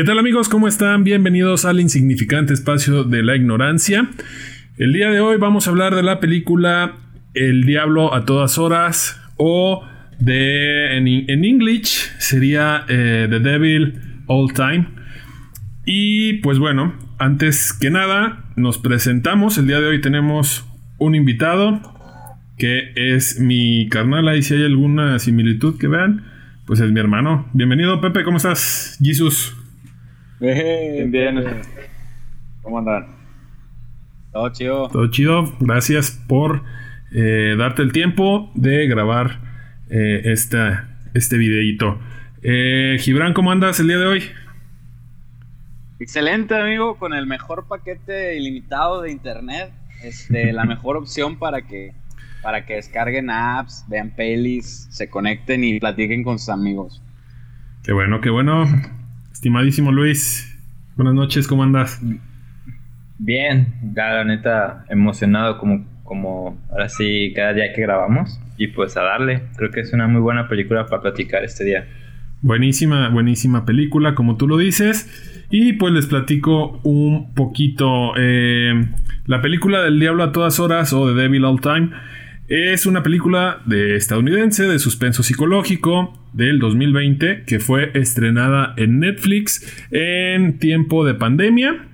[0.00, 0.48] ¿Qué tal amigos?
[0.48, 1.04] ¿Cómo están?
[1.04, 4.08] Bienvenidos al insignificante espacio de la ignorancia.
[4.78, 6.94] El día de hoy vamos a hablar de la película
[7.34, 9.86] El Diablo a todas horas o
[10.18, 14.88] de en, English sería eh, The Devil All Time.
[15.84, 19.58] Y pues bueno, antes que nada nos presentamos.
[19.58, 21.78] El día de hoy tenemos un invitado
[22.56, 24.28] que es mi carnal.
[24.28, 26.24] Ahí si hay alguna similitud que vean,
[26.64, 27.50] pues es mi hermano.
[27.52, 28.96] Bienvenido Pepe, ¿cómo estás?
[28.98, 29.59] Jesus.
[30.40, 31.44] Bien, bien.
[32.62, 33.08] ¿Cómo andan?
[34.32, 34.88] Todo chido.
[34.88, 35.52] Todo chido.
[35.60, 36.62] Gracias por
[37.12, 39.38] eh, darte el tiempo de grabar
[39.90, 42.00] eh, este videito.
[42.42, 44.22] Eh, Gibran, ¿cómo andas el día de hoy?
[45.98, 49.72] Excelente, amigo, con el mejor paquete ilimitado de internet.
[50.02, 51.92] Este, la mejor opción para que,
[52.42, 57.02] para que descarguen apps, vean pelis, se conecten y platiquen con sus amigos.
[57.82, 58.64] Qué bueno, qué bueno.
[59.40, 60.54] Estimadísimo Luis,
[60.96, 61.98] buenas noches, ¿cómo andas?
[63.16, 68.98] Bien, ya la neta emocionado como, como ahora sí cada día que grabamos y pues
[68.98, 71.88] a darle, creo que es una muy buena película para platicar este día.
[72.42, 75.46] Buenísima, buenísima película, como tú lo dices.
[75.50, 78.12] Y pues les platico un poquito.
[78.18, 78.74] Eh,
[79.24, 81.90] la película del Diablo a todas horas o The Devil All Time
[82.50, 89.64] es una película de estadounidense de suspenso psicológico del 2020 que fue estrenada en Netflix
[89.92, 91.86] en tiempo de pandemia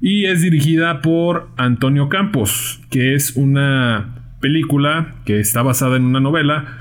[0.00, 6.18] y es dirigida por Antonio Campos, que es una película que está basada en una
[6.18, 6.76] novela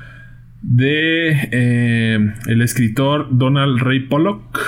[0.64, 4.60] de eh, el escritor Donald Ray Pollock.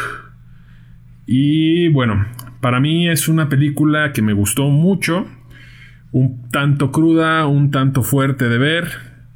[1.25, 2.27] Y bueno,
[2.61, 5.25] para mí es una película que me gustó mucho
[6.15, 8.87] un tanto cruda, un tanto fuerte de ver,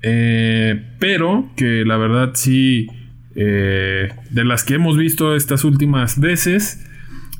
[0.01, 2.87] eh, pero que la verdad sí,
[3.35, 6.89] eh, de las que hemos visto estas últimas veces,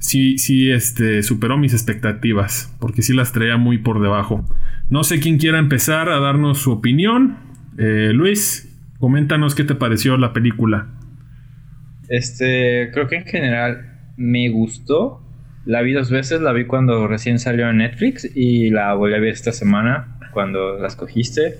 [0.01, 4.43] sí, sí, este, superó mis expectativas, porque sí las traía muy por debajo.
[4.89, 7.37] No sé quién quiera empezar a darnos su opinión.
[7.77, 10.89] Eh, Luis, coméntanos qué te pareció la película.
[12.09, 15.28] Este, creo que en general me gustó.
[15.65, 19.19] La vi dos veces, la vi cuando recién salió en Netflix y la volví a
[19.19, 21.57] ver esta semana cuando la escogiste.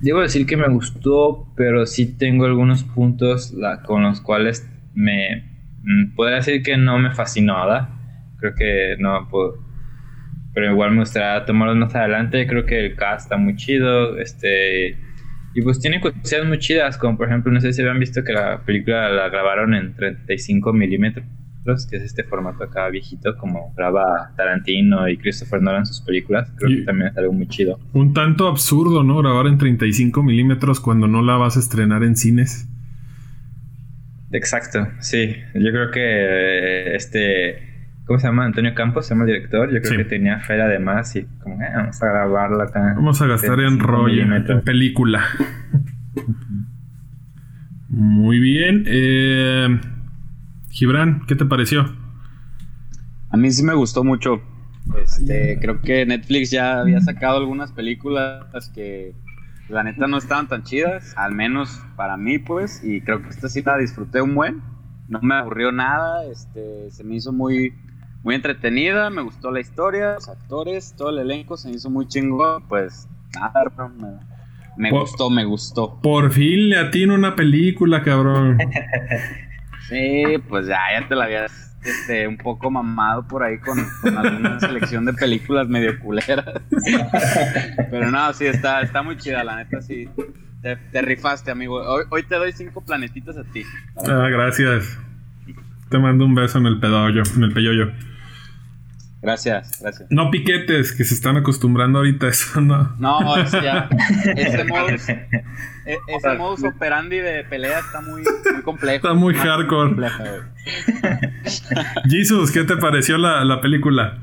[0.00, 5.44] Debo decir que me gustó, pero sí tengo algunos puntos con los cuales me...
[5.82, 7.88] Mm, podría decir que no me fascinó, ¿verdad?
[8.38, 9.64] Creo que no puedo...
[10.52, 12.46] Pero igual me gustaría tomarlos más adelante.
[12.46, 14.18] Creo que el cast está muy chido.
[14.18, 14.98] Este...
[15.54, 18.34] Y pues tiene cosas muy chidas, como por ejemplo, no sé si habían visto que
[18.34, 21.24] la película la grabaron en 35 milímetros
[21.88, 26.52] que es este formato acá viejito, como graba Tarantino y Christopher Nolan sus películas.
[26.56, 27.78] Creo que también es algo muy chido.
[27.92, 29.18] Un tanto absurdo, ¿no?
[29.18, 32.68] Grabar en 35 milímetros cuando no la vas a estrenar en cines.
[34.32, 35.34] Exacto, sí.
[35.54, 37.62] Yo creo que este.
[38.04, 38.44] ¿Cómo se llama?
[38.44, 39.72] Antonio Campos, se llama el director.
[39.72, 42.92] Yo creo que tenía fe además y como, eh, vamos a grabarla acá.
[42.94, 45.24] Vamos a gastar en rollo, en película.
[47.88, 48.84] Muy bien.
[48.86, 49.80] Eh,
[50.76, 51.90] Gibran, ¿qué te pareció?
[53.30, 54.42] A mí sí me gustó mucho.
[55.02, 59.14] Este, creo que Netflix ya había sacado algunas películas que
[59.70, 63.48] la neta no estaban tan chidas, al menos para mí pues, y creo que esta
[63.48, 64.62] sí la disfruté un buen.
[65.08, 67.72] No me aburrió nada, este, se me hizo muy
[68.22, 72.06] muy entretenida, me gustó la historia, los actores, todo el elenco se me hizo muy
[72.06, 75.98] chingón, pues nada, me, me gustó, me gustó.
[76.02, 78.58] Por fin le atino una película, cabrón.
[79.88, 83.78] Sí, pues ya, ya te la habías este, un poco mamado por ahí con,
[84.16, 86.60] alguna selección de películas medio culeras.
[87.90, 90.08] Pero no, sí, está, está muy chida, la neta, sí.
[90.90, 91.80] Te, rifaste, amigo.
[92.10, 93.62] Hoy, te doy cinco planetitas a ti.
[94.04, 94.98] Ah, gracias.
[95.88, 97.92] Te mando un beso en el pedollo, en el peyoyo.
[99.26, 100.08] Gracias, gracias.
[100.08, 102.94] No piquetes, que se están acostumbrando ahorita a eso, no.
[103.00, 103.88] No, es ya.
[104.36, 105.28] Ese modus, e,
[106.06, 108.94] ese modus operandi de pelea está muy, muy complejo.
[108.94, 109.96] Está muy hardcore.
[112.08, 114.16] Jesus, ¿qué te pareció la, la película?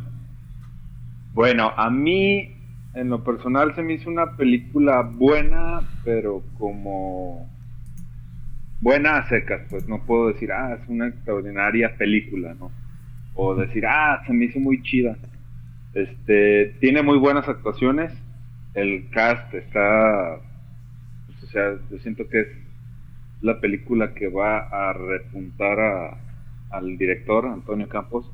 [1.33, 2.55] Bueno, a mí,
[2.93, 7.51] en lo personal, se me hizo una película buena, pero como
[8.79, 12.71] buena a secas, pues no puedo decir, ah, es una extraordinaria película, ¿no?
[13.35, 15.17] O decir, ah, se me hizo muy chida.
[15.93, 18.11] Este, tiene muy buenas actuaciones,
[18.73, 20.39] el cast está,
[21.27, 22.47] pues, o sea, yo siento que es
[23.41, 26.17] la película que va a repuntar a,
[26.71, 28.29] al director, Antonio Campos.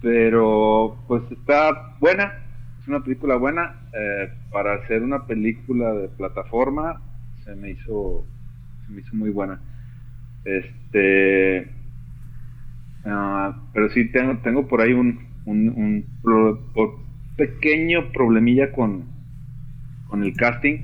[0.00, 2.40] Pero, pues está buena,
[2.80, 3.76] es una película buena.
[3.92, 7.00] Eh, para hacer una película de plataforma,
[7.44, 8.24] se me hizo,
[8.86, 9.60] se me hizo muy buena.
[10.44, 11.70] Este,
[13.04, 16.04] Ah, pero sí tengo, tengo por ahí un, un,
[17.36, 19.04] pequeño problemilla con,
[20.08, 20.78] con el casting.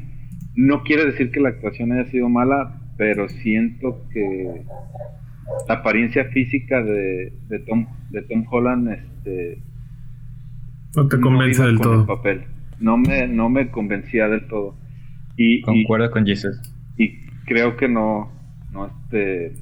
[0.56, 4.65] No quiere decir que la actuación haya sido mala, pero siento que
[5.69, 9.62] la apariencia física de, de Tom de Tom Holland este
[10.97, 12.06] no te convence del todo.
[12.06, 12.44] papel.
[12.81, 14.76] No me no me convencía del todo.
[15.37, 16.61] Y concuerdo con Jesus.
[16.97, 18.32] Y creo que no
[18.73, 19.55] no este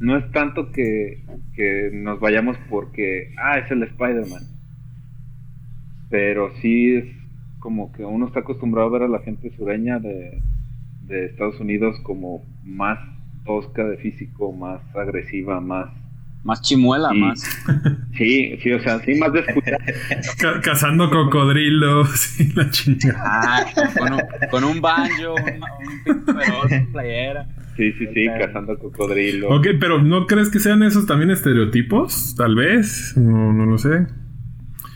[0.00, 4.42] no es tanto que, que nos vayamos porque ah es el Spider-Man.
[6.10, 7.04] Pero sí es
[7.58, 10.40] como que uno está acostumbrado a ver a la gente sureña de,
[11.06, 12.98] de Estados Unidos como más
[13.44, 15.88] tosca de físico, más agresiva, más...
[16.44, 17.42] Más chimuela, más.
[18.16, 19.44] Sí, sí, o sea, sí, más de
[20.62, 23.22] cazando cocodrilos, y la chingada.
[23.22, 23.66] Ah,
[23.98, 24.20] con un,
[24.50, 27.46] con un banjo, un, un playera.
[27.76, 29.50] Sí, sí, sí, cazando cocodrilos.
[29.52, 32.34] Ok, pero ¿no crees que sean esos también estereotipos?
[32.36, 34.06] Tal vez, no, no lo sé.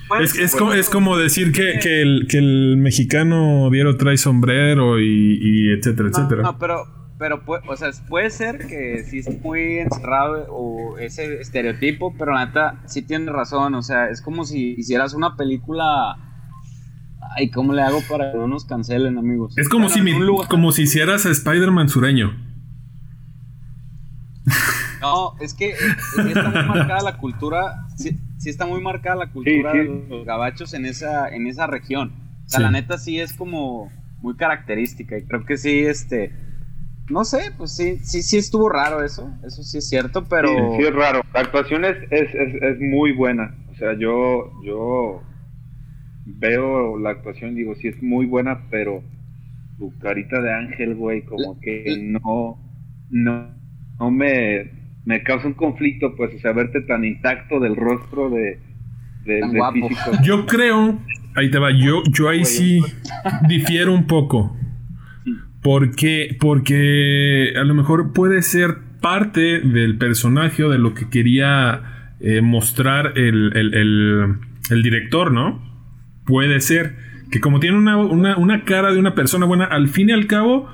[0.09, 4.17] Pues, es, es, como, es, como, decir que, que, el, que el mexicano diario trae
[4.17, 6.43] sombrero y, y etcétera, etcétera.
[6.43, 12.15] No, pero pero o sea, puede ser que sí es muy encerrado o ese estereotipo,
[12.19, 16.17] pero la neta sí tiene razón, o sea, es como si hicieras una película
[17.37, 19.57] Ay, ¿cómo le hago para que no nos cancelen, amigos?
[19.57, 20.01] Es como, si,
[20.49, 22.35] como si hicieras a Spider-Man sureño.
[25.01, 29.85] No, es que, está muy marcada la cultura, sí, está muy marcada la cultura de
[29.85, 32.13] los gabachos en esa, en esa región.
[32.45, 33.91] O sea, la neta sí es como
[34.21, 36.33] muy característica y creo que sí, este,
[37.09, 40.49] no sé, pues sí, sí, sí estuvo raro eso, eso sí es cierto, pero...
[40.77, 45.23] Sí, es raro, la actuación es, es, es, muy buena, o sea, yo, yo
[46.27, 49.03] veo la actuación y digo, sí es muy buena, pero
[49.79, 52.59] tu carita de ángel, güey, como que no,
[53.11, 53.60] no,
[54.01, 54.71] no me,
[55.05, 58.59] me causa un conflicto, pues, o sea, verte tan intacto del rostro de,
[59.25, 59.43] de,
[59.73, 60.13] físico.
[60.25, 60.99] Yo creo,
[61.37, 62.81] ahí te va, yo, yo ahí sí
[63.47, 64.57] difiero un poco.
[65.63, 72.15] Porque, porque a lo mejor puede ser parte del personaje o de lo que quería
[72.21, 74.39] eh, mostrar el,
[74.83, 75.63] director, ¿no?
[76.25, 76.97] Puede ser
[77.31, 80.69] que como tiene una, cara de una persona buena, al fin y al cabo,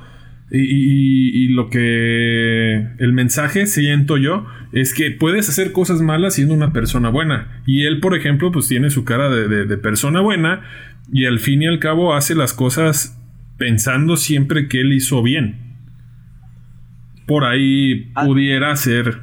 [0.51, 6.73] y, lo que el mensaje, siento yo, es que puedes hacer cosas malas siendo una
[6.73, 7.63] persona buena.
[7.67, 10.63] Y él, por ejemplo, pues tiene su cara de persona buena
[11.13, 13.19] y al fin y al cabo hace las cosas
[13.57, 15.67] pensando siempre que él hizo bien.
[17.27, 18.25] Por ahí ah.
[18.25, 19.23] pudiera ser,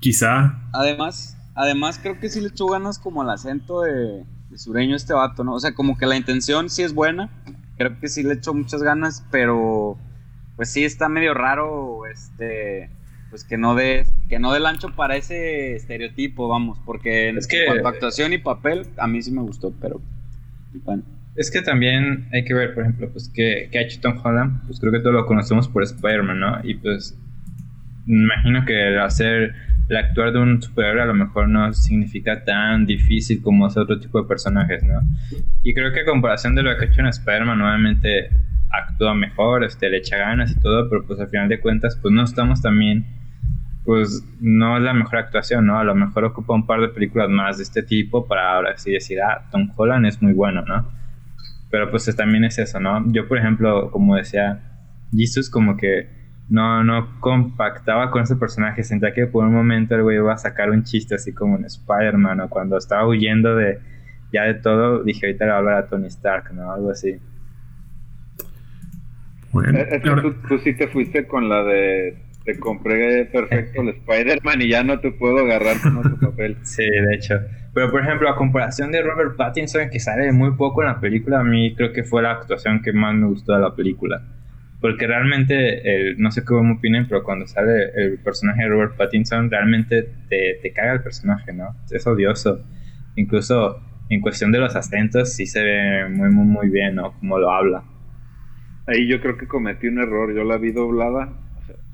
[0.00, 0.60] quizá.
[0.72, 4.24] Además, además creo que sí le echó ganas como al acento de,
[4.56, 5.54] sureño este vato, ¿no?
[5.54, 7.30] O sea, como que la intención sí es buena.
[7.76, 9.98] Creo que sí le echó muchas ganas, pero
[10.58, 12.90] pues sí está medio raro, este,
[13.30, 17.46] pues que no dé, que no dé el ancho para ese estereotipo, vamos, porque es
[17.46, 20.02] que, en cuanto a actuación y papel, a mí sí me gustó, pero
[20.82, 21.04] bueno.
[21.36, 24.80] Es que también hay que ver, por ejemplo, pues que, ha hecho Tom Holland, pues
[24.80, 26.58] creo que todos lo conocemos por Spider-Man, ¿no?
[26.64, 27.16] Y pues
[28.06, 29.54] me imagino que hacer
[29.88, 34.00] el actuar de un superhéroe a lo mejor no significa tan difícil como hacer otro
[34.00, 35.02] tipo de personajes, ¿no?
[35.62, 39.64] Y creo que a comparación de lo que ha hecho en Spider-Man, nuevamente actúa mejor,
[39.64, 42.60] este, le echa ganas y todo, pero pues al final de cuentas, pues no estamos
[42.62, 43.06] también,
[43.84, 45.78] pues no es la mejor actuación, ¿no?
[45.78, 48.92] A lo mejor ocupa un par de películas más de este tipo para ahora sí
[48.92, 50.86] decir, ah, Tom Holland es muy bueno, ¿no?
[51.70, 53.04] Pero pues también es eso, ¿no?
[53.12, 54.60] Yo, por ejemplo, como decía,
[55.12, 56.08] Jesus como que
[56.48, 58.82] no, no compactaba con ese personaje.
[58.82, 61.64] Sentía que por un momento el güey iba a sacar un chiste así como en
[61.64, 63.78] Spider-Man o cuando estaba huyendo de
[64.32, 66.72] ya de todo, dije ahorita le voy a hablar a Tony Stark, ¿no?
[66.72, 67.18] Algo así.
[69.52, 70.10] Bueno, es que
[70.48, 75.00] tú, sí te fuiste con la de te compré perfecto el Spider-Man y ya no
[75.00, 76.56] te puedo agarrar con otro papel.
[76.62, 77.40] Sí, de hecho.
[77.74, 81.40] Pero por ejemplo, a comparación de Robert Pattinson, que sale muy poco en la película,
[81.40, 84.22] a mí creo que fue la actuación que más me gustó de la película.
[84.80, 90.08] Porque realmente, no sé cómo opinen, pero cuando sale el personaje de Robert Pattinson, realmente
[90.28, 91.76] te, te caga el personaje, ¿no?
[91.90, 92.64] Es odioso.
[93.16, 97.12] Incluso en cuestión de los acentos, sí se ve muy, muy, muy bien, ¿no?
[97.18, 97.82] Como lo habla.
[98.88, 100.34] Ahí yo creo que cometí un error.
[100.34, 101.32] Yo la vi doblada.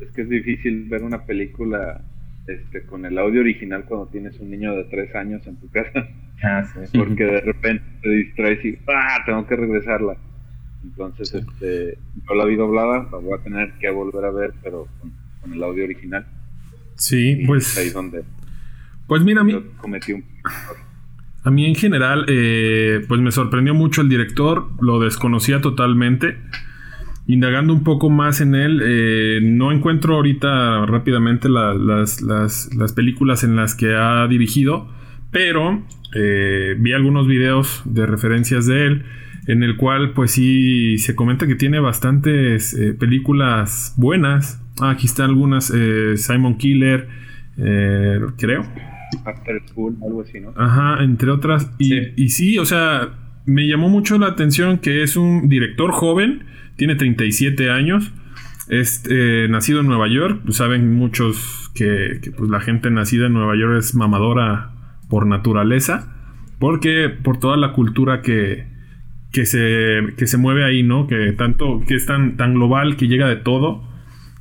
[0.00, 2.00] es que es difícil ver una película
[2.46, 6.06] este, con el audio original cuando tienes un niño de tres años en tu casa.
[6.42, 9.22] Ah, Porque de repente te distraes y ¡ah!
[9.26, 10.16] Tengo que regresarla.
[10.84, 11.98] Entonces, este,
[12.28, 14.86] yo la vi doblada, la voy a tener que volver a ver, pero
[15.40, 16.26] con, el audio original.
[16.96, 17.76] Sí, pues.
[17.78, 18.22] Ahí donde.
[19.06, 19.54] Pues mira, a mí.
[19.78, 20.24] Cometí un
[21.42, 26.36] A mí en general, eh, pues me sorprendió mucho el director, lo desconocía totalmente.
[27.26, 33.57] Indagando un poco más en él, eh, no encuentro ahorita rápidamente las, las, películas en
[33.57, 34.88] las que ha dirigido,
[35.31, 35.83] pero
[36.14, 39.04] eh, vi algunos videos de referencias de él,
[39.47, 44.61] en el cual pues sí se comenta que tiene bastantes eh, películas buenas.
[44.81, 45.73] Ah, aquí están algunas,
[46.16, 47.09] Simon Killer,
[47.57, 48.62] creo.
[49.25, 50.52] After School, algo así, ¿no?
[50.57, 51.71] Ajá, entre otras.
[51.78, 53.11] Y y sí, o sea,
[53.47, 56.45] me llamó mucho la atención que es un director joven
[56.76, 58.12] tiene 37 años.
[58.69, 60.43] Es eh, nacido en Nueva York.
[60.50, 64.73] Saben muchos que, pues, la gente nacida en Nueva York es mamadora
[65.09, 66.11] por naturaleza.
[66.59, 68.66] Porque por toda la cultura que,
[69.33, 71.07] que, se, que se mueve ahí, ¿no?
[71.07, 73.88] Que tanto, que es tan, tan global, que llega de todo.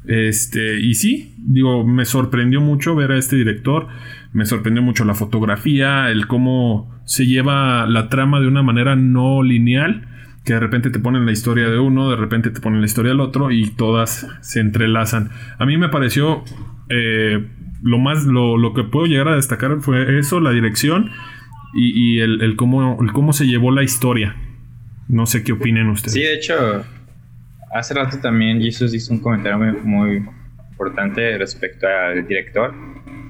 [0.05, 3.87] Este, y sí, digo, me sorprendió mucho ver a este director.
[4.31, 9.43] Me sorprendió mucho la fotografía, el cómo se lleva la trama de una manera no
[9.43, 10.07] lineal
[10.43, 13.11] que de repente te ponen la historia de uno, de repente te ponen la historia
[13.11, 15.29] del otro y todas se entrelazan.
[15.57, 16.43] A mí me pareció
[16.89, 17.47] eh,
[17.81, 21.11] lo más, lo, que puedo llegar a destacar fue eso, la dirección
[21.73, 24.35] y, el, cómo, cómo se llevó la historia.
[25.07, 26.13] No sé qué opinen ustedes.
[26.13, 26.83] Sí, de hecho,
[27.73, 30.25] hace rato también Jesus hizo un comentario muy,
[30.71, 32.73] importante respecto al director,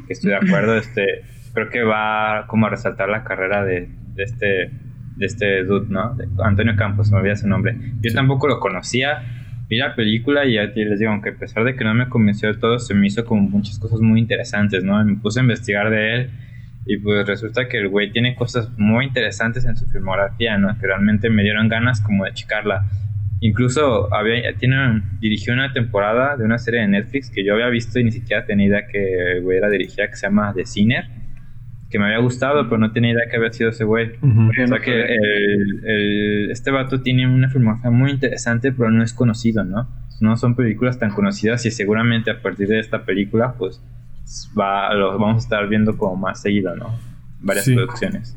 [0.07, 1.21] que estoy de acuerdo, este,
[1.53, 4.71] creo que va como a resaltar la carrera de, de este
[5.15, 6.15] de este dude, ¿no?
[6.43, 7.77] Antonio Campos, me olvidé su nombre.
[8.01, 9.23] Yo tampoco lo conocía.
[9.69, 12.51] Vi la película y ya les digo, aunque a pesar de que no me convenció
[12.51, 15.03] de todo, se me hizo como muchas cosas muy interesantes, ¿no?
[15.03, 16.29] Me puse a investigar de él
[16.85, 20.77] y pues resulta que el güey tiene cosas muy interesantes en su filmografía, ¿no?
[20.79, 22.85] Que realmente me dieron ganas como de checarla.
[23.39, 27.99] Incluso había, tiene, dirigió una temporada de una serie de Netflix que yo había visto
[27.99, 31.22] y ni siquiera tenía idea que el güey la dirigía, que se llama The Sinner
[31.93, 34.13] que me había gustado, pero no tenía idea que había sido ese güey.
[34.23, 39.63] O sea que el, este vato tiene una filmografía muy interesante, pero no es conocido,
[39.63, 39.87] ¿no?
[40.19, 43.79] No son películas tan conocidas y seguramente a partir de esta película, pues
[44.59, 46.95] va, lo vamos a estar viendo como más seguido, ¿no?
[47.41, 48.35] Varias producciones.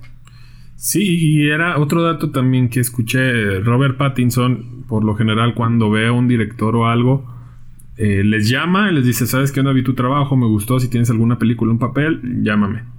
[0.75, 6.08] Sí, y era otro dato también que escuché, Robert Pattinson, por lo general cuando ve
[6.08, 7.26] a un director o algo,
[7.96, 9.62] eh, les llama y les dice, ¿sabes qué?
[9.62, 12.95] No vi tu trabajo, me gustó, si tienes alguna película, un papel, llámame.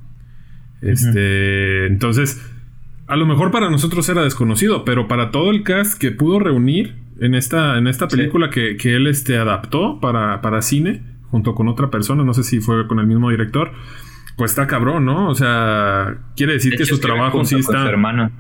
[0.82, 2.42] Este, entonces,
[3.08, 6.96] a lo mejor para nosotros era desconocido, pero para todo el cast que pudo reunir
[7.20, 11.90] en esta, en esta película que, él este, adaptó para, para cine, junto con otra
[11.90, 13.72] persona, no sé si fue con el mismo director,
[14.38, 15.30] pues está cabrón, ¿no?
[15.30, 17.84] O sea, quiere decir que su trabajo sí está.
[17.84, 18.32] Su hermano.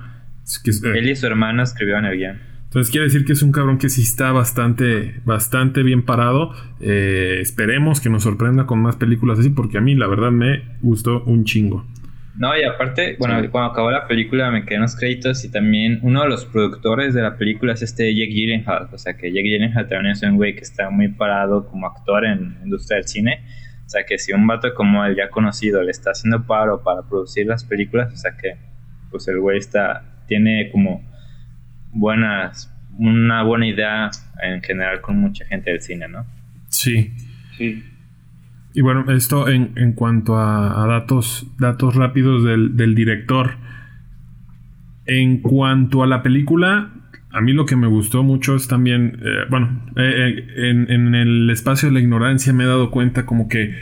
[0.65, 2.39] Eh, él y su hermano escribieron el guion.
[2.65, 6.53] Entonces quiere decir que es un cabrón que sí está bastante, bastante bien parado.
[6.79, 10.63] Eh, esperemos que nos sorprenda con más películas así, porque a mí la verdad me
[10.81, 11.85] gustó un chingo.
[12.37, 15.99] No, y aparte, bueno, cuando acabó la película me quedé en los créditos y también
[16.03, 18.89] uno de los productores de la película es este Jake Gyllenhaal.
[18.93, 22.25] O sea que Jake Gyllenhaal también es un güey que está muy parado como actor
[22.25, 23.43] en la industria del cine.
[23.85, 27.01] O sea que si un vato como él ya conocido le está haciendo paro para
[27.03, 28.57] producir las películas, o sea que
[29.09, 31.01] pues el güey está, tiene como
[31.91, 34.11] buenas, una buena idea
[34.43, 36.25] en general con mucha gente del cine, ¿no?
[36.69, 37.13] Sí.
[37.57, 37.83] Sí.
[38.77, 43.55] Y bueno, esto en, en cuanto a, datos, datos rápidos del, director.
[45.07, 46.91] En cuanto a la película,
[47.31, 51.15] a mí lo que me gustó mucho es también, eh, bueno, eh, eh, en, en,
[51.15, 53.73] el espacio de la ignorancia me he dado cuenta como que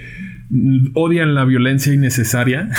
[0.94, 2.70] odian la violencia innecesaria.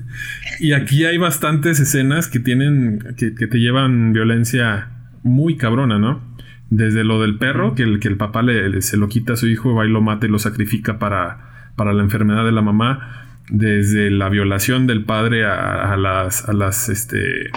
[0.60, 4.90] y aquí hay bastantes escenas que tienen, que, te llevan violencia
[5.22, 6.20] muy cabrona, ¿no?
[6.68, 9.46] Desde lo del perro, que el, que el papá le, se lo quita a su
[9.46, 13.26] hijo, va y lo mata y lo sacrifica para, para la enfermedad de la mamá,
[13.48, 17.50] desde la violación del padre a, las, a las este,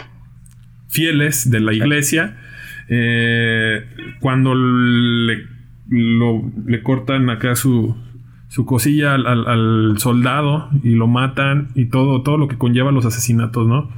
[0.89, 2.37] fieles de la iglesia,
[2.89, 3.85] eh,
[4.19, 5.45] cuando le,
[6.83, 7.95] cortan acá su,
[8.49, 13.67] su cosilla al, soldado y lo matan y todo, todo lo que conlleva los asesinatos,
[13.67, 13.89] ¿no?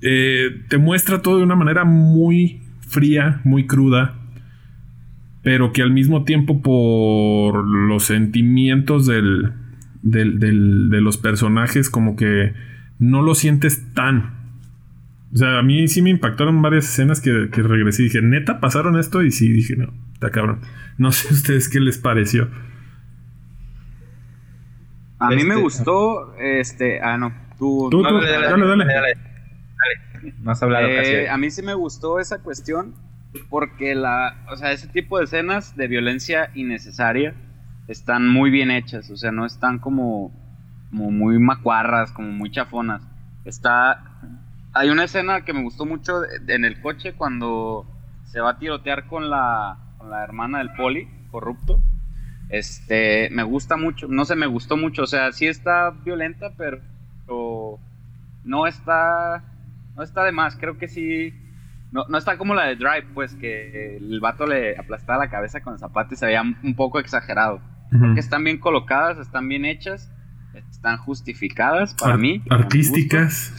[0.00, 4.14] Eh, te muestra todo de una manera muy fría, muy cruda,
[5.44, 9.52] pero que al mismo tiempo por los sentimientos del,
[10.02, 12.54] de los personajes como que
[12.98, 14.42] no lo sientes tan.
[15.34, 18.58] O sea, a mí sí me impactaron varias escenas que, que regresé y dije, neta,
[18.58, 20.60] pasaron esto y sí, dije, no, está cabrón.
[20.96, 22.48] No sé ustedes qué les pareció.
[25.18, 29.14] A mí me este, gustó, este, ah, no, tú, dale, dale, dale, dale,
[30.40, 32.94] No has hablado eh, A mí sí me gustó esa cuestión
[33.50, 37.34] porque la, o sea, ese tipo de escenas de violencia innecesaria
[37.88, 40.32] están muy bien hechas, o sea, no están como,
[40.90, 43.02] como muy macuarras, como muy chafonas.
[43.44, 44.02] Está,
[44.72, 47.86] hay una escena que me gustó mucho en el coche cuando
[48.24, 51.80] se va a tirotear con la, con la hermana del poli, corrupto.
[52.48, 56.80] Este, me gusta mucho, no sé, me gustó mucho, o sea, sí está violenta, pero,
[58.44, 59.42] no está,
[59.96, 61.32] no está de más, creo que sí,
[61.94, 65.60] no, no está como la de Drive, pues que el vato le aplastaba la cabeza
[65.60, 67.60] con el zapato y se veía un poco exagerado.
[67.90, 70.10] Creo que están bien colocadas, están bien hechas,
[70.68, 72.42] están justificadas para mí.
[72.50, 73.52] Artísticas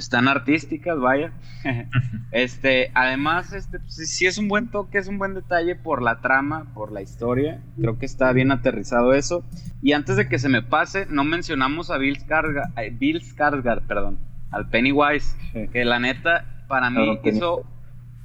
[0.00, 1.32] están artísticas, vaya.
[2.32, 6.20] este, además, este, pues, sí es un buen toque, es un buen detalle por la
[6.20, 7.62] trama, por la historia.
[7.76, 9.44] Creo que está bien aterrizado eso.
[9.80, 13.86] Y antes de que se me pase, no mencionamos a Bill Skarsgård, eh, Bill Skarsgård
[13.86, 14.18] perdón,
[14.50, 15.36] al Pennywise,
[15.72, 17.66] que la neta para mí hizo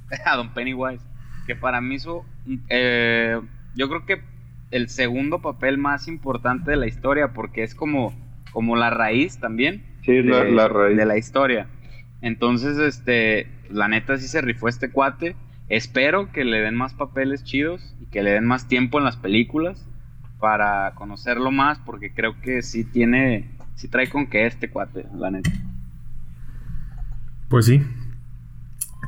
[0.24, 1.04] a Don Pennywise,
[1.46, 2.24] que para mí hizo,
[2.70, 3.40] eh,
[3.74, 4.22] yo creo que
[4.70, 8.14] el segundo papel más importante de la historia, porque es como,
[8.52, 10.96] como la raíz también Sí, de, la, raíz.
[10.96, 11.66] De la historia.
[12.22, 15.34] Entonces, este, la neta sí se rifó este cuate.
[15.68, 19.16] Espero que le den más papeles chidos y que le den más tiempo en las
[19.16, 19.84] películas
[20.38, 25.32] para conocerlo más, porque creo que sí tiene, sí trae con que este cuate, la
[25.32, 25.50] neta.
[27.48, 27.82] Pues sí.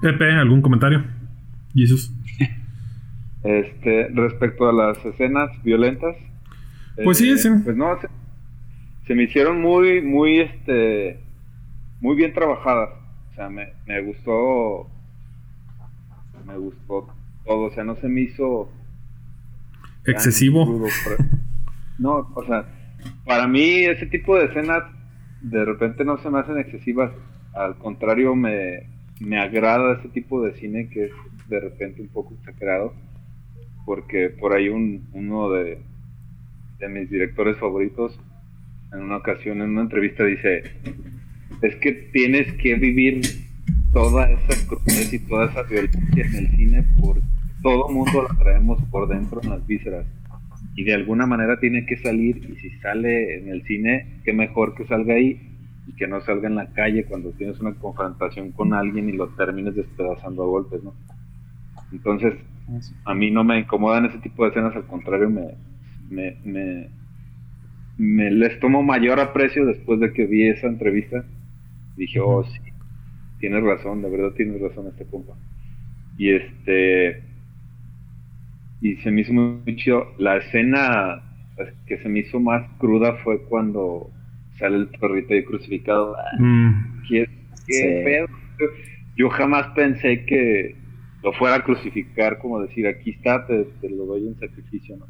[0.01, 1.05] Pepe, ¿algún comentario?
[1.75, 2.13] Jesús.
[3.43, 6.17] Este, respecto a las escenas violentas.
[7.03, 7.49] Pues sí, eh, sí.
[7.65, 7.99] Pues no,
[9.07, 11.21] se me hicieron muy, muy, este,
[12.01, 12.91] muy bien trabajadas.
[13.31, 14.91] O sea, me, me gustó,
[16.47, 17.09] me gustó
[17.45, 17.63] todo.
[17.63, 18.71] O sea, no se me hizo
[20.05, 20.67] excesivo.
[21.99, 22.67] no, o sea,
[23.25, 24.83] para mí ese tipo de escenas
[25.41, 27.13] de repente no se me hacen excesivas.
[27.55, 28.87] Al contrario, me,
[29.21, 31.13] me agrada ese tipo de cine que es
[31.49, 32.95] de repente un poco exagerado.
[33.85, 35.79] Porque por ahí un, uno de,
[36.79, 38.19] de mis directores favoritos
[38.93, 40.63] en una ocasión, en una entrevista, dice,
[41.63, 43.23] es que tienes que vivir
[43.93, 47.23] toda esa crudeza y toda esa violencia en el cine porque
[47.63, 50.07] todo mundo la traemos por dentro en las vísceras
[50.75, 54.75] y de alguna manera tiene que salir y si sale en el cine, qué mejor
[54.75, 55.48] que salga ahí
[55.89, 59.29] y que no salga en la calle cuando tienes una confrontación con alguien y lo
[59.31, 60.95] termines despedazando a golpes, ¿no?
[61.91, 62.35] Entonces,
[63.07, 65.55] a mí no me incomodan ese tipo de escenas, al contrario, me,
[66.11, 66.91] me, me,
[67.97, 71.25] me les tomo mayor aprecio después de que vi esa entrevista.
[71.97, 72.61] Dije, oh, sí,
[73.41, 75.35] tienes razón, de verdad tienes razón este compa.
[76.19, 77.23] Y este.
[78.83, 80.13] Y se me hizo muy chido.
[80.19, 81.23] La escena
[81.87, 84.11] que se me hizo más cruda fue cuando
[84.59, 86.17] sale el perrito ahí crucificado.
[86.39, 87.03] Mm.
[87.09, 87.29] ¿Qué,
[87.67, 88.27] pedo?
[89.17, 90.77] Yo jamás pensé que
[91.23, 95.07] lo fuera a crucificar, como decir, aquí está, te, te lo doy en sacrificio, ¿no?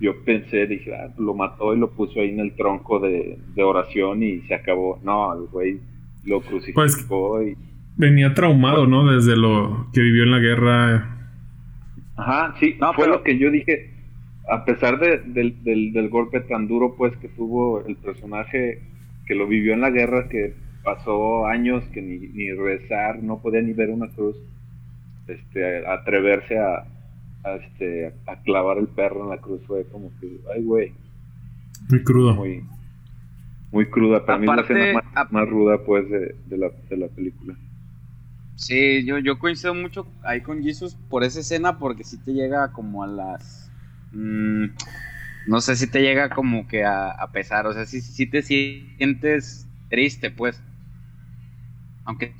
[0.00, 4.22] yo pensé, dije, ah, lo mató y lo puso ahí en el tronco de, oración
[4.22, 5.00] y se acabó.
[5.02, 5.80] No, el güey
[6.24, 6.82] lo crucificó
[7.38, 7.56] pues, y...
[7.96, 9.10] Venía traumado, ¿no?
[9.10, 11.30] Desde lo que vivió en la guerra.
[12.16, 13.94] Ajá, sí, no, fue lo que yo dije.
[14.48, 18.82] A pesar de, del, del, golpe tan duro, pues, que tuvo el personaje
[19.26, 20.54] que lo vivió en la guerra, que
[20.84, 24.36] pasó años que ni, ni rezar, no podía ni ver una cruz,
[25.26, 26.86] este, atreverse a,
[27.42, 30.92] a, este, a clavar el perro en la cruz fue como que, ay, güey.
[31.88, 32.34] Muy crudo.
[32.34, 32.64] Muy,
[33.72, 34.24] muy cruda.
[34.24, 37.56] Para mí la escena más, ruda, pues, de, de, la, de la película.
[38.56, 42.72] Sí, yo, yo coincido mucho ahí con Jesus por esa escena porque si te llega
[42.72, 43.65] como a las...
[44.16, 44.70] Mm,
[45.46, 48.42] no sé si te llega como que a, a pesar, o sea, si, si te
[48.42, 50.62] sientes triste, pues.
[52.04, 52.34] Aunque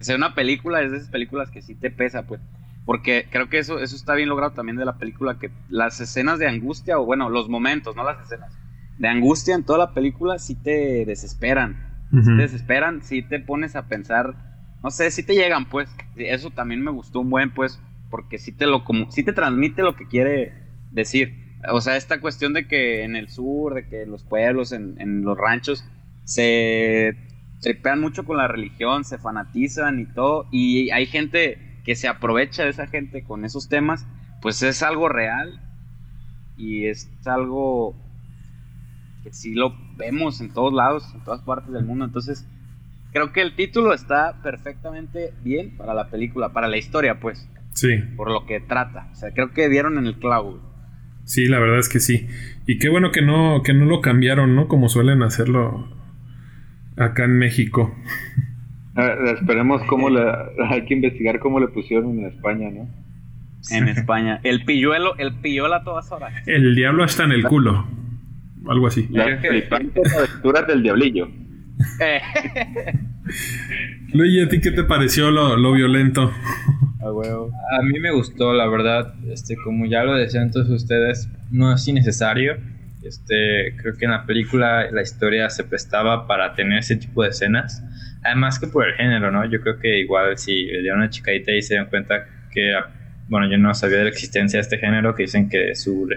[0.00, 2.40] sea una película, es de esas películas que sí te pesa, pues.
[2.84, 6.38] Porque creo que eso, eso está bien logrado también de la película, que las escenas
[6.38, 8.52] de angustia, o bueno, los momentos, no las escenas,
[8.98, 11.88] de angustia en toda la película sí te desesperan.
[12.10, 14.34] Si te desesperan, sí te pones a pensar,
[14.82, 15.88] no sé, sí te llegan, pues.
[16.16, 19.82] Eso también me gustó un buen, pues, porque sí te lo como, sí te transmite
[19.82, 20.52] lo que quiere
[20.90, 21.56] decir.
[21.70, 25.22] O sea, esta cuestión de que en el sur, de que los pueblos, en, en
[25.22, 25.84] los ranchos,
[26.24, 27.16] se
[27.60, 30.46] tripean mucho con la religión, se fanatizan y todo.
[30.50, 34.06] Y hay gente que se aprovecha de esa gente con esos temas,
[34.42, 35.60] pues es algo real
[36.56, 37.94] y es algo
[39.22, 42.04] que sí lo vemos en todos lados, en todas partes del mundo.
[42.04, 42.46] Entonces,
[43.12, 47.48] creo que el título está perfectamente bien para la película, para la historia, pues.
[47.74, 47.98] Sí.
[48.16, 49.08] Por lo que trata.
[49.12, 50.60] O sea, creo que dieron en el clavo.
[51.24, 52.26] Sí, la verdad es que sí.
[52.66, 54.68] Y qué bueno que no, que no lo cambiaron, ¿no?
[54.68, 55.88] Como suelen hacerlo
[56.96, 57.94] acá en México.
[59.40, 60.22] esperemos cómo le...
[60.68, 62.88] Hay que investigar cómo le pusieron en España, ¿no?
[63.70, 64.40] En España.
[64.42, 66.32] El pilluelo, el pilluelo a todas horas.
[66.46, 67.86] El diablo está en el culo.
[68.68, 69.06] Algo así.
[69.10, 71.28] Las aventuras del diablillo.
[74.12, 76.32] Luigi, ¿a ti qué te pareció lo, violento?
[77.78, 79.14] A mí me gustó, la verdad.
[79.30, 82.58] Este, como ya lo decían todos ustedes, no es innecesario.
[83.02, 87.30] Este, creo que en la película la historia se prestaba para tener ese tipo de
[87.30, 87.82] escenas.
[88.22, 89.44] Además que por el género, ¿no?
[89.46, 92.74] Yo creo que igual si le una chicadita y se dan cuenta que,
[93.28, 96.08] bueno, yo no sabía de la existencia de este género, que dicen que su,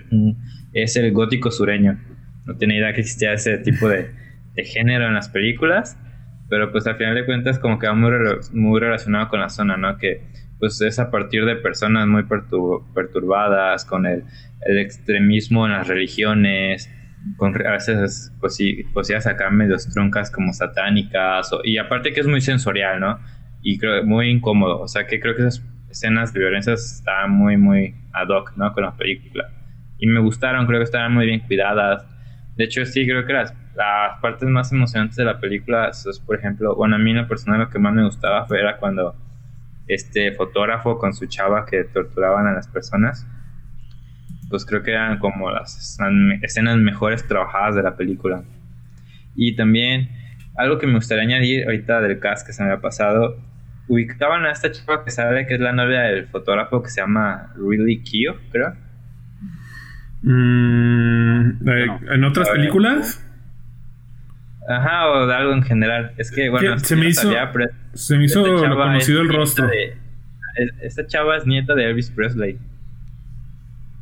[0.74, 1.98] es el gótico sureño.
[2.46, 4.12] No tenía idea que existía ese tipo de,
[4.56, 5.98] de género en las películas,
[6.50, 8.12] pero pues al final de cuentas como que va muy,
[8.52, 9.98] muy relacionado con la zona, ¿no?
[9.98, 10.22] Que
[10.64, 14.24] pues es a partir de personas muy perturbadas, con el,
[14.62, 16.90] el, extremismo en las religiones,
[17.36, 23.02] con a veces poesías acá medio truncas como satánicas, y aparte que es muy sensorial,
[23.02, 23.20] ¿no?
[23.62, 27.58] Y creo muy incómodo, o sea que creo que esas escenas de violencia están muy,
[27.58, 28.72] muy ad hoc, ¿no?
[28.72, 29.50] Con la película.
[29.98, 32.08] Y me gustaron, creo que estaban muy bien cuidadas.
[32.56, 36.38] De hecho, sí, creo que las, las partes más emocionantes de la película, es, por
[36.38, 39.14] ejemplo, bueno, a mí en lo personal lo que más me gustaba fue era cuando
[39.88, 43.28] este fotógrafo con su chava que torturaban a las personas,
[44.50, 46.00] pues creo que eran como las
[46.42, 48.44] escenas mejores trabajadas de la película.
[49.36, 50.10] Y también
[50.56, 53.38] algo que me gustaría añadir ahorita del cast que se me ha pasado,
[53.88, 57.54] ubicaban a esta chava que sabe que es la novia del fotógrafo que se llama
[57.56, 58.76] Really Kyo, creo.
[60.22, 63.23] Mm, eh, ¿En otras películas?
[64.68, 66.14] Ajá, o de algo en general.
[66.18, 67.32] Es que, bueno, se me hizo,
[67.94, 69.70] se me hizo conocido el rostro.
[70.82, 72.58] esta chava es nieta de Elvis Presley.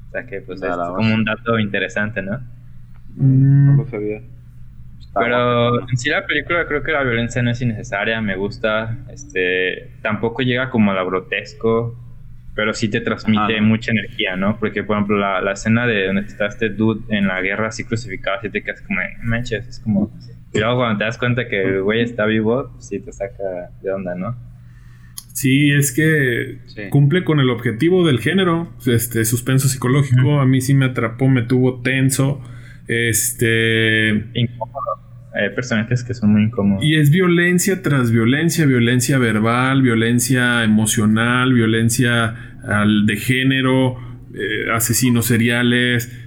[0.08, 2.40] O sea que, pues, es como un dato interesante, ¿no?
[3.16, 3.68] Mm.
[3.68, 4.22] No lo sabía.
[5.14, 8.98] Pero en sí la película creo que la violencia no es innecesaria, me gusta.
[9.12, 11.98] Este, tampoco llega como a lo grotesco,
[12.56, 14.58] pero sí te transmite mucha energía, ¿no?
[14.58, 17.84] Porque, por ejemplo, la, la, escena de donde está este dude en la guerra así
[17.84, 20.12] crucificado, así te quedas como, manches, es como
[20.54, 23.92] y luego cuando te das cuenta que el güey está vivo, sí te saca de
[23.92, 24.36] onda, ¿no?
[25.34, 26.60] Sí, es que
[26.90, 31.44] cumple con el objetivo del género, este suspenso psicológico, a mí sí me atrapó, me
[31.44, 32.42] tuvo tenso,
[32.88, 34.82] este incómodo.
[35.34, 36.84] Hay personajes que son muy incómodos.
[36.84, 43.98] Y es violencia tras violencia, violencia verbal, violencia emocional, violencia al, de género,
[44.34, 46.21] eh, asesinos seriales,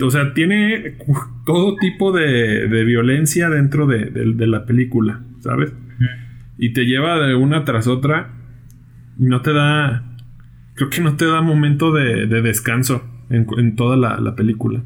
[0.00, 0.96] o sea, tiene
[1.44, 5.72] todo tipo de, violencia dentro de, la película, ¿sabes?
[6.58, 8.30] Y te lleva de una tras otra
[9.18, 10.04] y no te da...
[10.74, 14.82] Creo que no te da momento de, descanso en, toda la, película.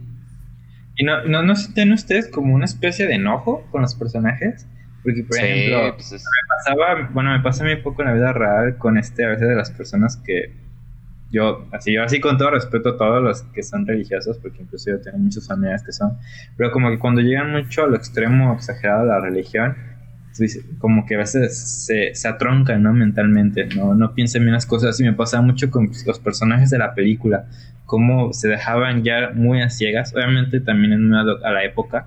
[0.96, 4.66] ¿Y no, no, no sienten ustedes como una especie de enojo con los personajes?
[5.02, 8.14] Porque, por ejemplo, pues me pasaba, bueno, me pasa a mí un poco en la
[8.14, 10.52] vida real con este, a veces de las personas que
[11.30, 14.90] yo así, yo así con todo respeto a todos los que son religiosos, porque incluso
[14.90, 16.18] yo tengo muchas familias que son,
[16.56, 19.76] pero como que cuando llegan mucho al extremo exagerado de la religión,
[20.36, 22.92] pues, como que a veces se, se atroncan, ¿no?
[22.92, 23.94] Mentalmente, ¿no?
[23.94, 27.46] No piensan bien las cosas y me pasa mucho con los personajes de la película,
[27.84, 32.06] cómo se dejaban ya muy a ciegas, obviamente también en una, a la época,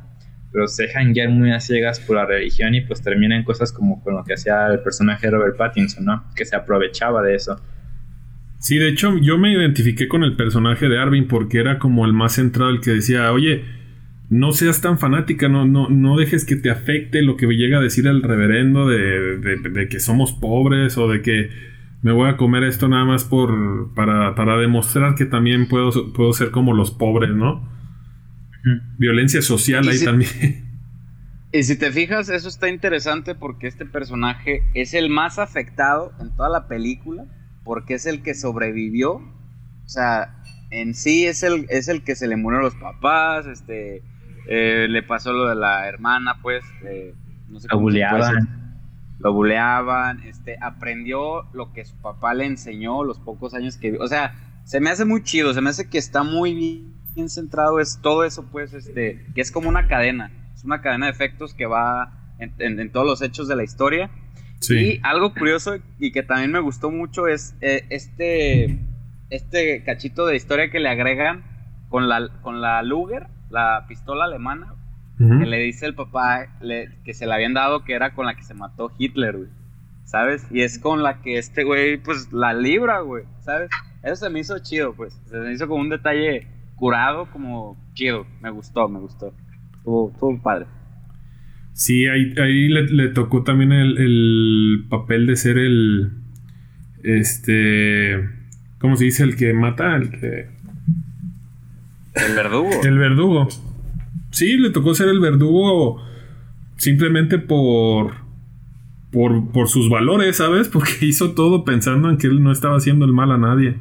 [0.52, 4.02] pero se dejan ya muy a ciegas por la religión y pues terminan cosas como
[4.02, 6.24] con lo que hacía el personaje Robert Pattinson, ¿no?
[6.36, 7.60] Que se aprovechaba de eso.
[8.64, 12.14] Sí, de hecho yo me identifiqué con el personaje de Arvin porque era como el
[12.14, 13.66] más centrado, el que decía, oye,
[14.30, 17.82] no seas tan fanática, no, no, no dejes que te afecte lo que llega a
[17.82, 21.50] decir el reverendo de, que somos pobres o de que
[22.04, 26.32] me voy a comer esto nada más por para, para demostrar que también puedo, puedo
[26.32, 27.70] ser como los pobres, ¿no?
[28.98, 30.32] Violencia social ahí también.
[31.52, 36.36] Y si te fijas, eso está interesante porque este personaje es el más afectado en
[36.36, 37.26] toda la película
[37.64, 39.14] porque es el que sobrevivió.
[39.14, 40.36] O sea,
[40.70, 44.02] en sí es el, es el que se le murieron los papás, este,
[44.48, 47.14] eh, le pasó lo de la hermana, pues, eh,
[47.50, 48.62] no sé lo buleaban.
[49.20, 54.08] Lo buleaban, este, aprendió lo que su papá le enseñó los pocos años que O
[54.08, 56.56] sea, se me hace muy chido, se me hace que está muy
[57.16, 61.06] bien, centrado, es todo eso, pues, este, que es como una cadena, es una cadena
[61.06, 64.10] de efectos que va en todos los hechos de la historia
[64.70, 68.80] y algo curioso y que también me gustó mucho es eh, este,
[69.30, 71.44] este cachito de historia que le agregan
[71.90, 74.76] con la, con la Luger, la pistola alemana,
[75.18, 76.48] que le dice el papá
[77.06, 79.50] que se le habían dado que era con la que se mató Hitler, güey.
[80.06, 80.46] ¿Sabes?
[80.52, 83.24] Y es con la que este güey, pues, la libra, güey.
[83.40, 83.70] ¿Sabes?
[84.04, 85.18] Eso se me hizo chido, pues.
[85.26, 88.26] Se me hizo como un detalle curado, como chido.
[88.42, 89.34] Me gustó, me gustó.
[89.78, 90.66] Estuvo, estuvo padre.
[91.74, 96.12] Sí, ahí, ahí le, tocó también el, papel de ser el.
[97.04, 98.30] Este.
[98.78, 99.24] ¿Cómo se dice?
[99.24, 100.48] El que mata, el que.
[102.14, 102.70] El verdugo.
[102.84, 103.48] El verdugo.
[104.30, 106.04] Sí, le tocó ser el verdugo
[106.78, 108.14] simplemente por.
[109.12, 110.70] por, por sus valores, ¿sabes?
[110.70, 113.78] Porque hizo todo pensando en que él no estaba haciendo el mal a nadie.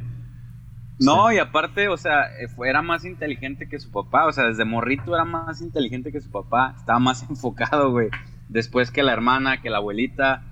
[0.99, 4.25] No, y aparte, o sea, eh, era más inteligente que su papá.
[4.27, 6.75] O sea, desde morrito era más inteligente que su papá.
[6.77, 8.09] Estaba más enfocado, güey.
[8.49, 10.43] Después que la hermana, que la abuelita.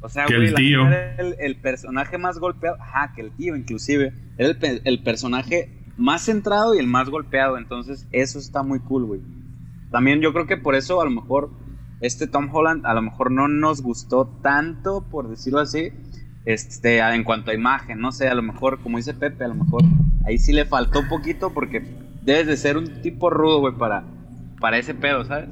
[0.00, 0.86] O sea, Que güey, el tío.
[0.86, 2.76] era el, el personaje más golpeado.
[2.80, 4.12] Ajá, que el tío, inclusive.
[4.36, 7.58] Era el personaje más centrado y el más golpeado.
[7.58, 9.20] Entonces, eso está muy cool, güey.
[9.90, 11.50] También yo creo que por eso, a lo mejor,
[12.00, 15.92] este Tom Holland, a lo mejor no nos gustó tanto, por decirlo así.
[16.48, 19.54] Este, en cuanto a imagen, no sé, a lo mejor, como dice Pepe, a lo
[19.54, 19.82] mejor
[20.24, 21.82] ahí sí le faltó poquito porque
[22.22, 24.04] debes de ser un tipo rudo, güey, para,
[24.58, 25.50] para ese pedo, ¿sabes?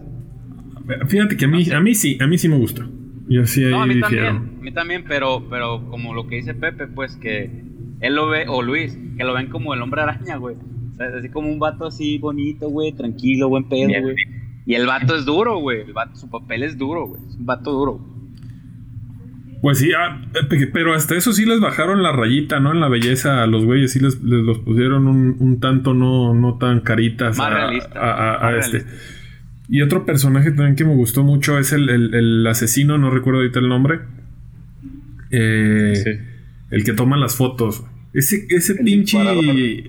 [1.07, 2.89] Fíjate que a mí, a mí sí, a mí sí me gusta.
[3.29, 4.25] Yo sí ahí No, a mí difiero.
[4.25, 7.51] también, a mí también, pero, pero como lo que dice Pepe, pues que
[8.01, 10.57] él lo ve, o Luis, que lo ven como el hombre araña, güey.
[10.93, 14.17] O sea, así como un vato así bonito, güey, tranquilo, buen pedo, güey.
[14.65, 15.83] Y el vato es duro, güey.
[15.83, 17.21] El vato, su papel es duro, güey.
[17.29, 18.16] Es un vato duro.
[19.63, 22.73] Pues sí, ah, pe- pero hasta eso sí les bajaron la rayita, ¿no?
[22.73, 26.35] En la belleza a los güeyes, sí les, les los pusieron un, un tanto no,
[26.35, 28.79] no tan caritas Más a, realista, a- a- a más este.
[28.81, 29.05] realista.
[29.69, 33.41] Y otro personaje también que me gustó mucho es el, el- el asesino, no recuerdo
[33.41, 34.01] ahorita el nombre.
[35.31, 36.11] Eh, Sí.
[36.71, 37.85] El que toma las fotos.
[38.13, 39.19] Ese, ese El pinche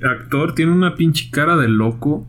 [0.03, 2.27] actor tiene una pinche cara de loco.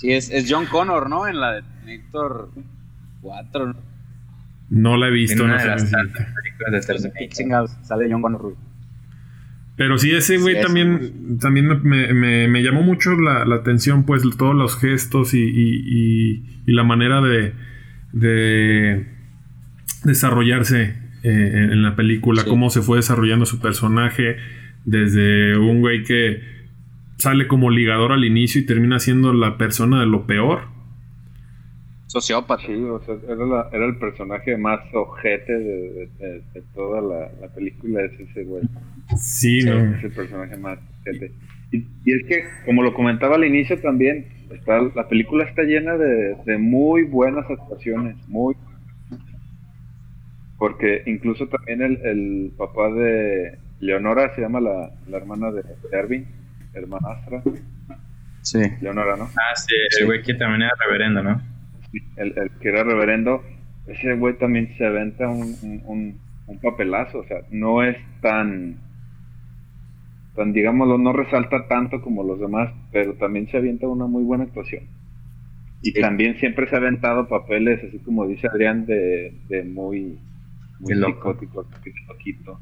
[0.00, 1.26] Sí, es, es John Connor, ¿no?
[1.28, 2.50] En la de Terminator
[3.20, 3.66] 4.
[3.66, 3.74] ¿no?
[4.70, 7.68] No la he visto, En no una de las tantas películas Terminator.
[7.82, 8.54] sale John Connor.
[9.76, 14.04] Pero sí, ese güey Sí, ese también, también me, me- llamó mucho la, la atención,
[14.04, 17.52] pues todos los gestos y, y- y- y la manera de,
[18.12, 19.06] de
[20.04, 22.48] desarrollarse eh, en, en la película, Sí.
[22.48, 24.36] cómo se fue desarrollando su personaje
[24.84, 26.40] desde un güey que
[27.18, 30.68] sale como ligador al inicio y termina siendo la persona de lo peor.
[32.08, 32.62] Sociópata.
[32.66, 37.00] Sí, o sea, era, la- era el personaje más ojete de, de- de- de toda
[37.00, 38.62] la, la película, es ese güey.
[39.16, 39.68] Sí, Sí.
[39.70, 39.94] ¿no?
[39.94, 41.32] Es el personaje más ojete.
[41.70, 45.96] Y, y es que, como lo comentaba al inicio también, está, la película está llena
[45.98, 48.56] de, de muy buenas actuaciones, muy
[50.58, 56.26] porque incluso también el, el papá de Leonora se llama la, la hermana de Ervin,
[56.74, 57.42] hermanastra,
[58.42, 58.60] Sí.
[58.80, 59.24] Leonora, ¿no?
[59.24, 61.40] Ah, sí, el güey que también era reverendo, ¿no?
[62.16, 63.42] El, el que era reverendo,
[63.86, 68.82] ese güey también se aventa un, un, un- un papelazo, o sea, no es tan,
[70.34, 74.44] tan, digámoslo, no resalta tanto como los demás, pero también se avienta una muy buena
[74.44, 74.84] actuación.
[75.82, 76.00] Y Sí.
[76.00, 80.22] también siempre se ha aventado papeles, así como dice Adrián, de, de muy,
[80.78, 81.68] muy psicótico,
[82.08, 82.60] loquito.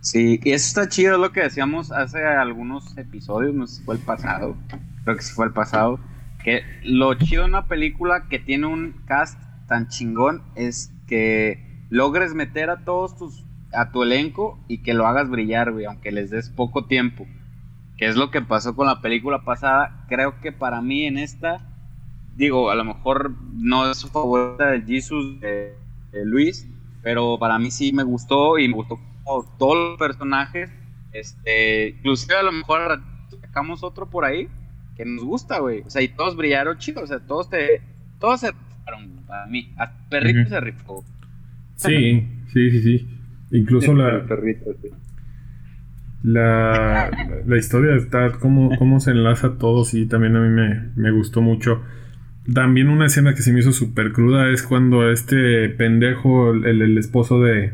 [0.00, 3.96] Sí, y eso está chido, lo que decíamos hace algunos episodios, no sé si fue
[3.96, 4.56] el pasado,
[5.04, 6.00] creo que sí fue el pasado,
[6.48, 12.32] que lo chido de una película que tiene un cast tan chingón es que logres
[12.32, 16.30] meter a todos tus, a tu elenco y que lo hagas brillar, güey, aunque les
[16.30, 17.26] des poco tiempo,
[17.98, 21.60] que es lo que pasó con la película pasada, creo que para mí en esta,
[22.34, 25.76] digo, a lo mejor no es su favorita de Jesus de,
[26.24, 26.66] Luis,
[27.02, 28.98] pero para mí sí me gustó y me gustó
[29.58, 30.70] todos los personajes.
[31.12, 33.02] Este, inclusive a lo mejor
[33.42, 34.48] sacamos otro por ahí
[34.98, 35.80] que nos gusta, güey.
[35.86, 37.80] O sea, y todos brillaron chido, o sea, todos te
[38.20, 39.72] todos se rifaron para mí.
[39.78, 41.02] Hasta Perrito se rifó.
[41.76, 43.08] Sí, sí, sí, sí.
[43.52, 44.88] Incluso El la, perrito, sí.
[46.22, 47.10] La,
[47.46, 51.40] la historia está, cómo, cómo se enlaza todo, sí, también a mí me, me gustó
[51.42, 51.80] mucho.
[52.52, 56.98] También una escena que se me hizo súper cruda es cuando este pendejo, el, el
[56.98, 57.72] esposo de,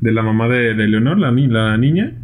[0.00, 2.14] de la mamá de, de Leonor, la, ni- la niña,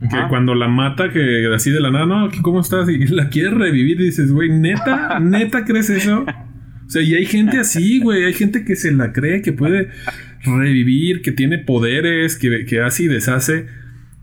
[0.00, 0.28] que Ajá.
[0.28, 2.88] cuando la mata, que así de la nada, no, ¿qué- ¿cómo estás?
[2.88, 6.24] Y la quiere revivir y dices, güey, neta, neta, ¿crees eso?
[6.24, 9.88] O sea, y hay gente así, güey, hay gente que se la cree, que puede
[10.44, 13.66] revivir, que tiene poderes, que, que hace y deshace.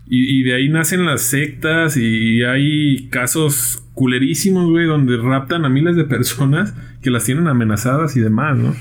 [0.08, 5.68] Y, y de ahí nacen las sectas y hay casos culerísimos, güey, donde raptan a
[5.68, 8.74] miles de personas que las tienen amenazadas y demás, ¿no?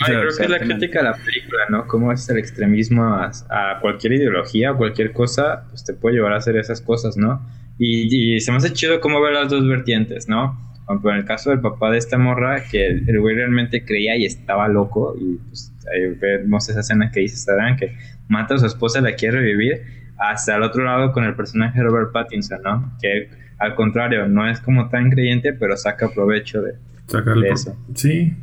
[0.00, 1.86] Ay, creo que es la crítica de la película, ¿no?
[1.86, 6.32] Cómo es el extremismo a, a cualquier ideología o cualquier cosa, pues te puede llevar
[6.32, 7.44] a hacer esas cosas, ¿no?
[7.78, 10.58] Y, y se me hace chido cómo ver las dos vertientes, ¿no?
[10.84, 14.16] Ejemplo, en el caso del papá de esta morra, que el el güey realmente creía
[14.16, 17.96] y estaba loco, y pues ahí vemos esa escena que dice Sadran, que
[18.28, 19.82] mata a su esposa, la quiere revivir,
[20.16, 22.96] hasta el otro lado con el personaje de Robert Pattinson, ¿no?
[23.02, 26.74] Que al contrario, no es como tan creyente, pero saca provecho de...
[27.06, 27.76] Sacarle de eso.
[27.94, 28.34] Sí,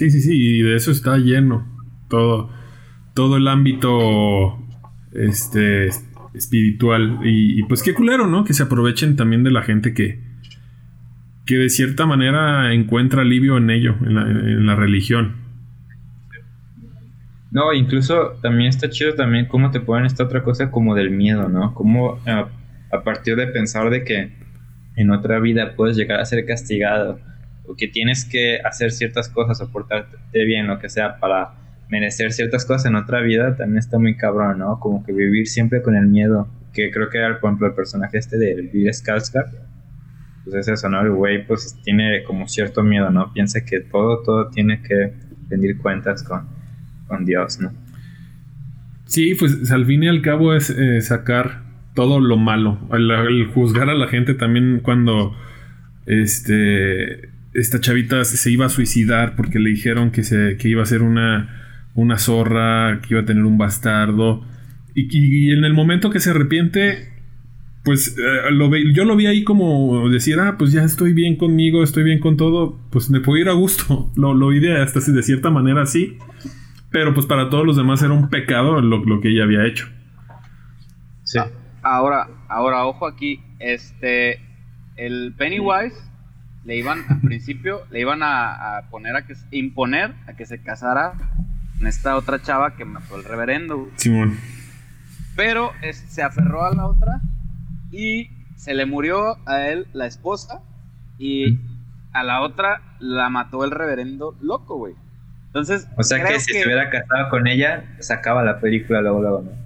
[0.00, 1.66] sí, sí, sí, y de eso está lleno
[2.08, 2.48] todo,
[3.12, 4.58] todo el ámbito
[5.12, 5.90] este
[6.32, 8.44] espiritual y, pues qué culero, ¿no?
[8.44, 10.30] Que se aprovechen también de la gente que
[11.44, 15.34] que de cierta manera encuentra alivio en ello, en la, religión.
[17.50, 21.48] No, incluso también está chido también cómo te ponen esta otra cosa como del miedo,
[21.50, 21.74] ¿no?
[21.74, 22.48] Como a,
[22.90, 24.32] a partir de pensar de que
[24.96, 27.18] en otra vida puedes llegar a ser castigado
[27.70, 29.70] o que tienes que hacer ciertas cosas o
[30.32, 31.52] bien, lo que sea, para
[31.88, 34.78] merecer ciertas cosas en otra vida, también está muy cabrón, ¿no?
[34.80, 38.18] Como que vivir siempre con el miedo, que creo que era, por ejemplo, el personaje
[38.18, 39.50] este de Bill Skarsgård,
[40.44, 41.00] pues es eso, ¿no?
[41.00, 43.32] El güey pues tiene como cierto miedo, ¿no?
[43.32, 45.12] Piensa que todo, todo tiene que
[45.48, 46.48] rendir cuentas con,
[47.06, 47.72] con Dios, ¿no?
[49.04, 51.62] Sí, pues al fin y al cabo es eh, sacar
[51.94, 55.36] todo lo malo, el juzgar a la gente también cuando
[56.06, 60.86] este esta chavita se iba a suicidar porque le dijeron que, se, que iba a
[60.86, 64.44] ser una, una zorra, que iba a tener un bastardo.
[64.94, 67.12] Y, en el momento que se arrepiente,
[67.84, 71.36] pues eh, lo ve, yo lo vi ahí como decir, ah, pues ya estoy bien
[71.36, 74.10] conmigo, estoy bien con todo, pues me puedo ir a gusto.
[74.16, 76.18] Lo, lo vi de, hasta de cierta manera así.
[76.90, 79.88] Pero pues para todos los demás era un pecado lo, lo que ella había hecho.
[81.22, 81.38] Sí.
[81.82, 84.40] Ahora, ahora, ojo aquí, este,
[84.96, 86.09] el Pennywise
[86.64, 91.14] le iban, al principio, le iban a, poner a que, imponer a que se casara
[91.78, 93.88] con esta otra chava que mató el reverendo.
[93.96, 94.38] Simón.
[95.36, 97.20] Pero se aferró a la otra
[97.90, 100.60] y se le murió a él la esposa
[101.18, 101.58] y
[102.12, 104.94] a la otra la mató el reverendo loco, güey.
[105.46, 109.42] Entonces, o sea que si se hubiera casado con ella, sacaba la película luego, luego,
[109.42, 109.60] ¿no?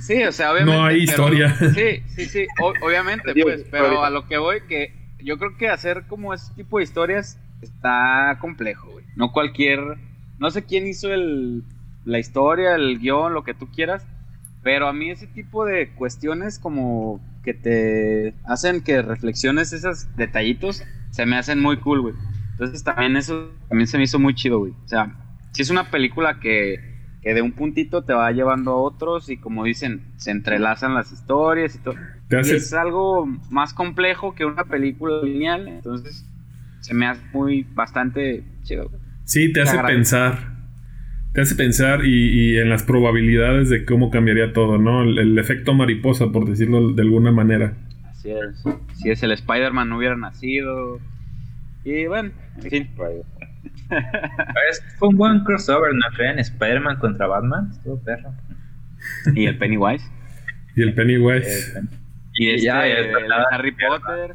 [0.00, 0.80] Sí, o sea, obviamente.
[0.80, 1.54] No hay historia.
[1.74, 6.04] Sí, sí, sí, obviamente, pues, pero a lo que voy, que yo creo que hacer
[6.08, 9.04] como ese tipo de historias está complejo, güey.
[9.16, 9.80] No cualquier,
[10.38, 11.62] no sé quién hizo el,
[12.04, 14.06] la historia, el guion, lo que tú quieras,
[14.62, 20.84] pero a mí ese tipo de cuestiones como que te hacen que reflexiones esos detallitos,
[21.10, 22.14] se me hacen muy cool, güey.
[22.52, 24.72] Entonces también eso también se me hizo muy chido, güey.
[24.84, 25.14] O sea,
[25.52, 26.91] si es una película que
[27.22, 31.12] que de un puntito te va llevando a otros y como dicen, se entrelazan las
[31.12, 31.94] historias y todo.
[32.30, 36.26] Y es algo más complejo que una película lineal, entonces
[36.80, 38.90] se me hace muy bastante chido.
[39.24, 40.52] Sí, te, hace pensar.
[41.32, 45.02] Te hace pensar y, en las probabilidades de cómo cambiaría todo, ¿no?
[45.04, 47.76] El, efecto mariposa, por decirlo de alguna manera.
[48.10, 48.64] Así es.
[48.96, 50.98] Si es el Spider-Man no hubiera nacido.
[51.84, 52.90] Y bueno, en fin.
[54.98, 56.38] Fue un buen crossover, ¿no creen?
[56.38, 57.70] Spider-Man contra Batman.
[57.72, 58.32] Estuvo perro.
[59.34, 60.04] Y el Pennywise.
[60.76, 61.80] Y el Pennywise.
[62.34, 63.12] y este, ya, el,
[63.50, 64.34] Harry Potter.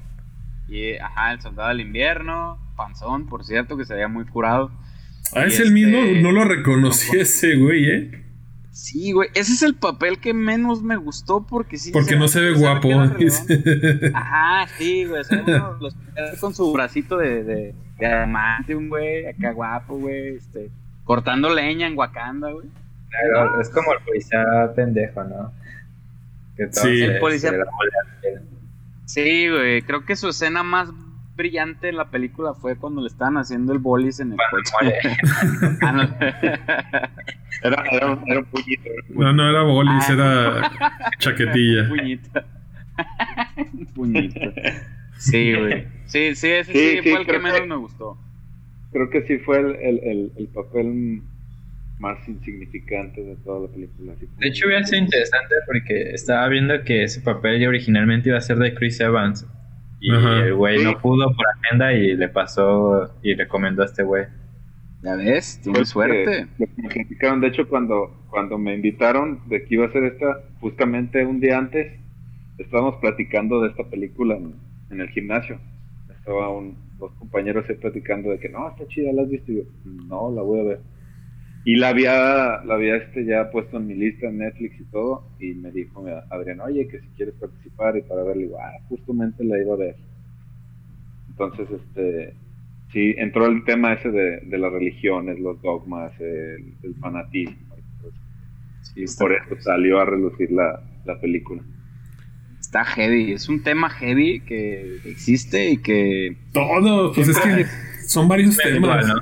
[0.67, 2.59] Y ajá, el Soldado del Invierno.
[2.75, 4.71] Panzón, por cierto, que se había muy curado.
[5.33, 8.23] Ah, es el mismo, este, no lo reconocí ese güey, ¿eh?
[8.77, 11.91] Sí, güey, ese es el papel que menos me gustó porque sí.
[11.91, 12.89] Porque no se ve guapo.
[14.13, 15.23] Ajá, sí, güey.
[15.79, 15.95] los
[16.39, 17.75] con su bracito de, de,
[18.67, 20.35] de un güey, acá guapo, güey.
[20.35, 20.69] Este,
[21.05, 22.67] cortando leña en Wakanda, güey.
[23.09, 25.51] Claro, es como el policía pendejo, ¿no?
[26.69, 27.53] sí, el policía.
[29.05, 30.89] Sí, güey, creo que su escena más
[31.37, 34.71] brillante en la película fue cuando le estaban haciendo el bolis en el coche.
[35.81, 36.01] ah, no.
[37.63, 38.89] era, era, un, era, un, puñito.
[39.09, 40.71] No, no era bolis, ah, era
[41.19, 41.87] chaquetilla.
[41.87, 42.43] puñito.
[43.95, 44.39] puñito.
[45.17, 45.85] Sí, güey.
[46.05, 48.17] Sí, sí, ese sí, sí, fue el que menos me gustó.
[48.91, 51.21] Creo que sí fue el, el, el, papel
[51.99, 54.13] más insignificante de toda la película.
[54.37, 58.41] De hecho, hubiera sido interesante porque estaba viendo que ese papel ya originalmente iba a
[58.41, 59.45] ser de Chris Evans.
[59.99, 64.25] Y el güey no pudo por agenda y le pasó y recomendó a este güey.
[65.01, 66.47] Ya ves, tiene suerte.
[66.57, 71.25] me criticaron, de hecho, cuando, cuando me invitaron de que iba a hacer esta, justamente
[71.25, 71.99] un día antes,
[72.57, 75.59] estábamos platicando de esta película en, el gimnasio.
[76.09, 79.51] Estaban dos compañeros ahí platicando de que no, está chida, la has visto.
[79.51, 80.79] Y yo, no, la voy a ver.
[81.65, 85.27] Y la había, la había este ya puesto en mi lista en Netflix y todo.
[85.39, 89.43] Y me dijo Adrián, oye, que si quieres participar y para verla, digo, ah, justamente
[89.43, 89.95] la iba a ver.
[91.29, 92.33] Entonces, este,
[92.93, 97.75] sí, entró el tema ese de, de las religiones, los dogmas, el, fanatismo.
[98.95, 101.61] y por eso salió a relucir la, la película
[102.67, 103.31] está heavy.
[103.31, 106.37] Es un tema heavy que existe y que.
[106.53, 107.65] Todo, pues es que
[108.07, 109.05] son varios temas.
[109.09, 109.13] a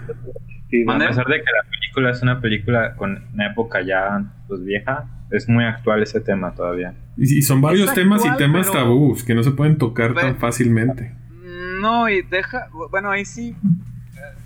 [0.68, 5.50] pesar de que la película es una película con una época ya pues vieja, es
[5.50, 6.94] muy actual ese tema todavía.
[7.18, 11.14] Y, son varios temas y temas tabús que no se pueden tocar tan fácilmente.
[11.82, 13.56] No, y deja, bueno, ahí sí.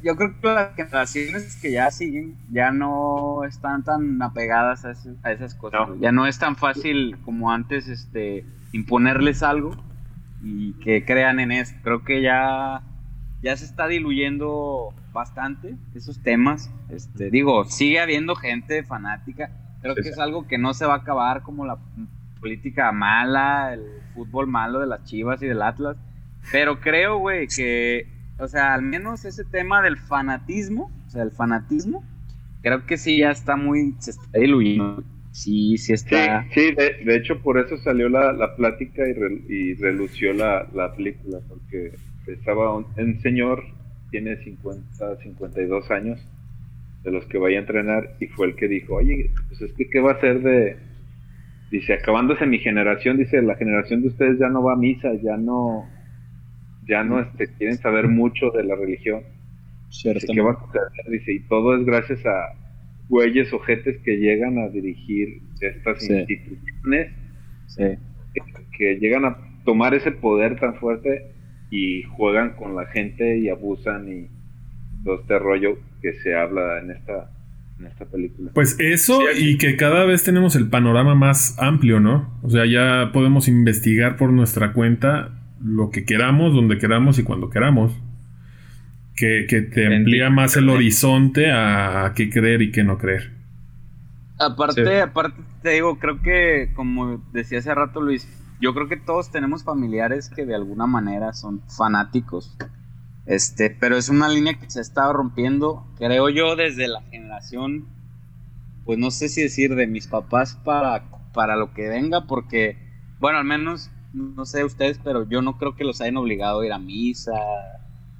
[0.03, 4.91] Yo creo que las generaciones que ya siguen ya no están tan apegadas a,
[5.31, 5.89] esas cosas.
[5.99, 9.71] Ya no es tan fácil como antes este imponerles algo
[10.41, 11.75] y que crean en eso.
[11.83, 12.81] Creo que ya,
[13.41, 16.71] ya se está diluyendo bastante esos temas.
[16.89, 19.51] Este, digo, sigue habiendo gente fanática.
[19.81, 21.77] Creo que es algo que no se va a acabar como la
[22.39, 23.83] política mala, el
[24.13, 25.97] fútbol malo de las Chivas y del Atlas.
[26.51, 28.07] Pero creo, güey, que,
[28.37, 32.03] o sea, al menos ese tema del fanatismo, o sea, el fanatismo,
[32.61, 35.03] creo que sí ya está muy, se está diluyendo.
[35.31, 36.45] Sí, sí está.
[36.53, 41.39] Sí, de, hecho por eso salió la, la plática y, y relució la, la, película,
[41.47, 41.93] porque
[42.27, 43.63] estaba un, señor,
[44.11, 46.19] tiene 50, 52 años,
[47.03, 49.89] de los que vaya a entrenar, y fue el que dijo, oye, pues es que
[49.89, 50.77] qué va a ser de,
[51.71, 55.37] dice, acabándose mi generación, dice, la generación de ustedes ya no va a misa, ya
[55.37, 55.85] no,
[56.87, 59.23] ya no este, quieren saber mucho de la religión.
[59.89, 60.33] Cierto.
[60.33, 62.53] ¿Qué va a Dice, y todo es gracias a
[63.07, 67.11] güeyes ojetes que llegan a dirigir estas instituciones,
[68.77, 71.31] que, llegan a tomar ese poder tan fuerte
[71.69, 74.27] y juegan con la gente y abusan y
[75.03, 77.31] todo este rollo que se habla en esta
[77.79, 78.51] en esta película.
[78.53, 82.37] Pues eso y que cada vez tenemos el panorama más amplio, ¿no?
[82.43, 87.49] O sea, ya podemos investigar por nuestra cuenta lo que queramos, donde queramos y cuando
[87.49, 87.93] queramos.
[89.15, 93.31] Que, te amplía más el horizonte a, qué creer y qué no creer.
[94.37, 98.27] Aparte, aparte te digo, creo que como decía hace rato Luis,
[98.59, 102.55] yo creo que todos tenemos familiares que de alguna manera son fanáticos.
[103.25, 107.85] Este, pero es una línea que se ha estado rompiendo, creo yo, desde la generación,
[108.85, 112.77] pues no sé si decir de mis papás para, para lo que venga, porque,
[113.19, 116.65] bueno, al menos, no sé ustedes, pero yo no creo que los hayan obligado a
[116.65, 117.33] ir a misa,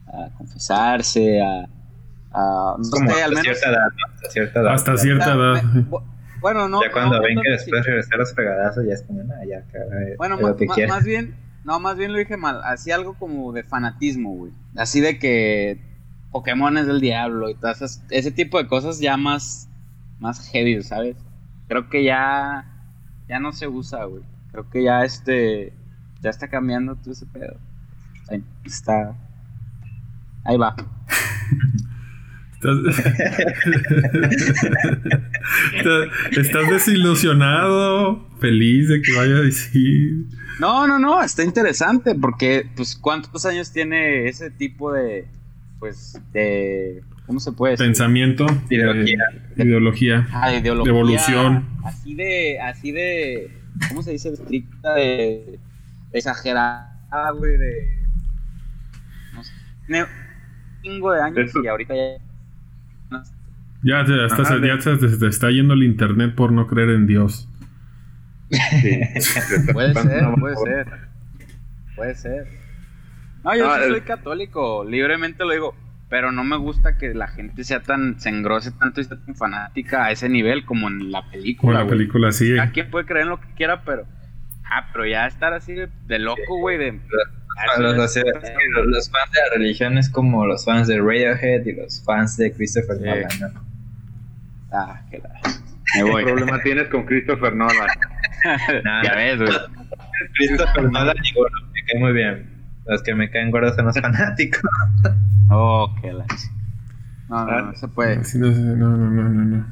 [0.08, 1.68] a confesarse, a...
[2.32, 3.44] a no sé, al menos...
[3.44, 4.74] Cierta edad, Hasta cierta edad.
[4.74, 5.64] Hasta cierta edad.
[6.42, 6.82] Bueno, no.
[6.82, 9.64] Ya cuando ven que después regresar los fregadazos, ya es como, nada, ya,
[10.18, 10.38] Bueno,
[10.88, 12.62] más bien no, más bien lo dije mal.
[12.64, 14.52] Así algo como de fanatismo, güey.
[14.76, 15.80] Así de que
[16.32, 19.70] Pokémon es del diablo y todas ese tipo de cosas ya más,
[20.20, 21.18] más heavy, ¿sabes?
[21.68, 22.66] Creo que ya,
[23.28, 24.24] ya no se usa, güey.
[24.52, 25.74] Creo que ya este,
[26.22, 27.58] ya está cambiando todo ese pedo.
[28.30, 29.16] Ahí está,
[30.46, 30.76] ahí va.
[36.32, 40.26] Estás desilusionado, feliz de que vaya a decir.
[40.60, 45.26] No, no, no, está interesante porque, pues, ¿cuántos años tiene ese tipo de,
[45.80, 47.86] pues, de, ¿cómo se puede decir?
[47.86, 49.24] Pensamiento, ideología,
[49.56, 53.58] ideología, ah, ideología, evolución, así de, así de,
[53.88, 54.34] ¿cómo se dice?
[54.34, 55.60] Estricta, de,
[56.12, 58.06] exagerada, güey, de,
[59.34, 59.54] no sé,
[60.82, 62.18] chingo de años y ahorita ya
[63.84, 64.14] ya, te,
[64.68, 64.78] ya
[65.20, 67.48] te, está yendo el internet por no creer en Dios.
[69.74, 70.88] puede ser, puede ser.
[71.96, 72.48] Puede ser.
[73.44, 75.76] No, yo sí soy católico, libremente lo digo.
[76.10, 79.36] Pero no me gusta que la gente sea tan, se engrose tanto y sea tan
[79.36, 81.74] fanática a ese nivel como en la película.
[81.74, 82.58] Como la película, sí.
[82.58, 84.08] A quien puede creer en lo que quiera, pero.
[84.66, 87.00] Ah, pero ya estar así de, loco, güey, de.
[87.78, 88.16] Los,
[88.88, 92.52] los, fans de la religión es como los fans de Radiohead y los fans de
[92.54, 93.48] Christopher Nolan, ¿no?
[94.72, 95.30] Ah, qué la...
[95.94, 97.88] ¿Qué problema tienes con Christopher Nolan?
[99.04, 99.58] ya ves, güey.
[100.36, 102.50] Christopher Nolan y bueno, me cae muy bien.
[102.86, 104.62] Los que me caen gordos son los fanáticos.
[105.50, 106.26] oh, qué la...
[107.30, 108.18] No, no, no, se puede.
[108.18, 109.66] No, no, no, no, no.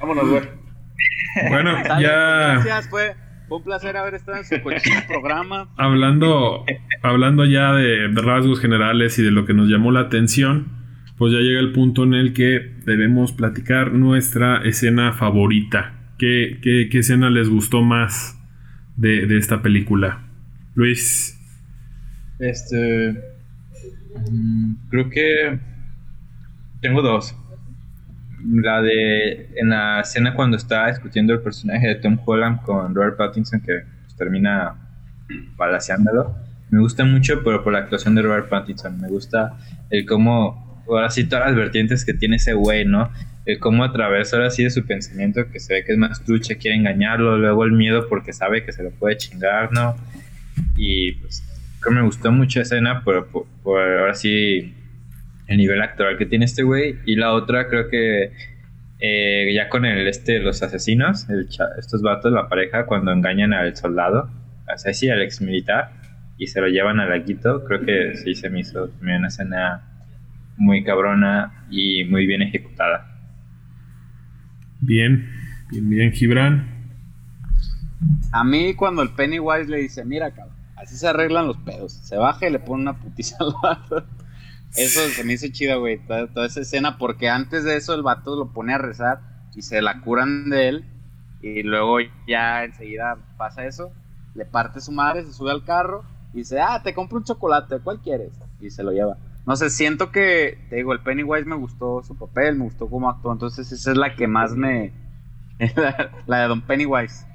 [0.00, 0.48] Vámonos, güey.
[1.48, 2.60] Bueno, ya.
[2.64, 2.88] Gracias,
[3.48, 5.68] fue, un placer haber estado en su cochino programa.
[5.76, 6.64] Hablando,
[7.02, 10.84] hablando ya de rasgos generales y de lo que nos llamó la atención
[11.16, 15.94] pues ya llega el punto en el que debemos platicar nuestra escena favorita.
[16.18, 18.38] ¿Qué, qué, escena les gustó más
[18.96, 20.28] de, esta película?
[20.74, 21.38] Luis.
[22.38, 23.12] Este.
[24.30, 25.58] Mm, creo que.
[26.80, 27.36] Tengo dos.
[28.50, 29.50] La de.
[29.56, 33.82] En la escena cuando está discutiendo el personaje de Tom Holland con Robert Pattinson, que
[34.02, 34.74] pues, termina
[35.56, 36.34] balaseándolo.
[36.70, 39.00] Me gusta mucho, pero por la actuación de Robert Pattinson.
[39.00, 39.56] Me gusta
[39.90, 43.10] el cómo ahora sí todas las vertientes que tiene ese güey, ¿no?
[43.46, 46.24] El cómo a través ahora sí de su pensamiento que se ve que es más
[46.24, 49.96] trucha, quiere engañarlo, luego el miedo porque sabe que se lo puede chingar, ¿no?
[50.76, 51.42] Y pues
[51.80, 53.28] creo que me gustó mucho esa escena por,
[53.62, 54.74] por, ahora sí
[55.46, 56.96] el nivel actoral que tiene este güey.
[57.04, 58.32] Y la otra creo que
[59.00, 61.26] eh, ya con el este los asesinos,
[61.78, 64.30] estos vatos, la pareja, cuando engañan al soldado,
[64.72, 65.92] o sea, sí, al ex militar,
[66.38, 69.82] y se lo llevan al laguito, creo que sí se me hizo también una escena
[70.56, 73.10] muy cabrona y muy bien ejecutada.
[74.80, 75.28] Bien,
[75.70, 76.68] bien, bien, Gibran.
[78.32, 81.92] A mí cuando el Pennywise le dice, mira cabrón, así se arreglan los pedos.
[81.92, 84.06] Se baja y le pone una putiza al lado.
[84.76, 85.98] Eso se me hizo chido, güey.
[85.98, 89.20] Toda, toda esa escena, porque antes de eso el vato lo pone a rezar
[89.54, 90.84] y se la curan de él.
[91.42, 93.92] Y luego ya enseguida pasa eso.
[94.34, 97.78] Le parte su madre, se sube al carro y dice, ah, te compro un chocolate,
[97.78, 98.32] ¿cuál quieres?
[98.60, 99.16] Y se lo lleva.
[99.46, 103.10] No sé, siento que, te digo, el Pennywise me gustó su papel, me gustó cómo
[103.10, 103.32] actuó.
[103.32, 104.92] Entonces esa es la que más me...
[105.76, 107.26] la, la de Don Pennywise.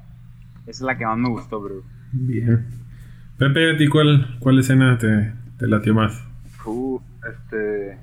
[0.62, 1.82] Esa es la que más me gustó, bro.
[2.12, 2.66] Bien.
[3.38, 6.22] Pepe, ¿a ti cuál, cuál escena te, te latió más?
[6.66, 7.98] Uh, este.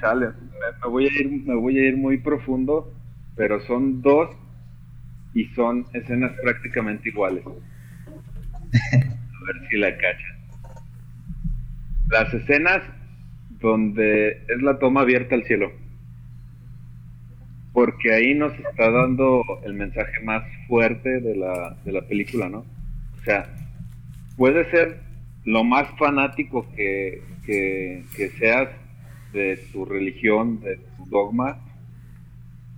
[0.00, 2.92] Chale, me, voy a ir, me voy a ir muy profundo,
[3.36, 4.30] pero son dos
[5.34, 7.44] y son escenas prácticamente iguales.
[7.46, 7.50] A
[9.46, 10.36] ver si la cachan.
[12.10, 12.82] Las escenas
[13.60, 15.72] donde es la toma abierta al cielo.
[17.72, 22.58] Porque ahí nos está dando el mensaje más fuerte de la, de la película, ¿no?
[22.58, 23.46] O sea,
[24.36, 25.00] puede ser
[25.44, 28.04] lo más fanático que, que,
[28.38, 28.68] seas
[29.32, 31.58] de tu religión, de tu dogma,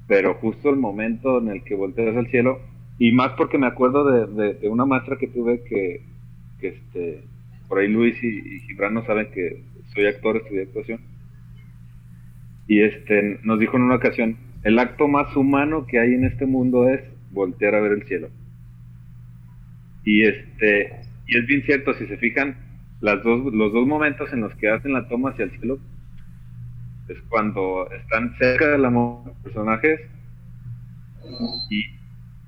[0.06, 2.60] pero justo el momento en el que volteas al cielo,
[2.98, 6.02] y más porque me acuerdo de, de- una maestra que tuve que,
[6.60, 7.24] que este,
[7.68, 9.62] por ahí Luis y, y no saben que
[9.94, 11.00] soy actor, estudié actuación,
[12.68, 16.46] y este, nos dijo en una ocasión, el acto más humano que hay en este
[16.46, 17.00] mundo es
[17.30, 18.28] voltear a ver el cielo.
[20.04, 22.56] Y este, y es bien cierto, si se fijan,
[23.00, 25.78] las dos, los dos momentos en los que hacen la toma hacia el cielo
[27.08, 30.00] es cuando están cerca de la los personajes
[31.70, 31.84] y,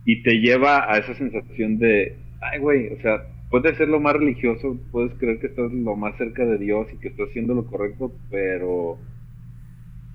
[0.05, 4.15] y te lleva a esa sensación de, ay güey, o sea, puedes ser lo más
[4.15, 7.67] religioso, puedes creer que estás lo más cerca de Dios y que estás haciendo lo
[7.67, 8.99] correcto, pero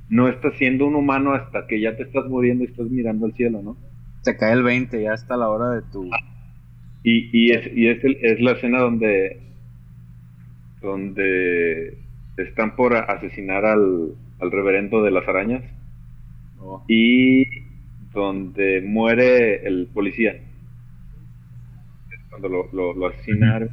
[0.10, 3.34] no estás siendo un humano hasta que ya te estás muriendo y estás mirando al
[3.34, 3.78] cielo, ¿no?
[4.24, 6.10] Te cae el 20, ya está la hora de tu...
[7.04, 9.40] Y, y es, y es, el- es la escena donde
[10.82, 11.98] donde
[12.38, 15.64] están por asesinar al, al reverendo de las arañas
[16.66, 16.82] Oh.
[16.88, 17.44] y
[18.14, 20.36] donde muere el policía.
[22.30, 23.70] Cuando lo, lo, lo asesinaron,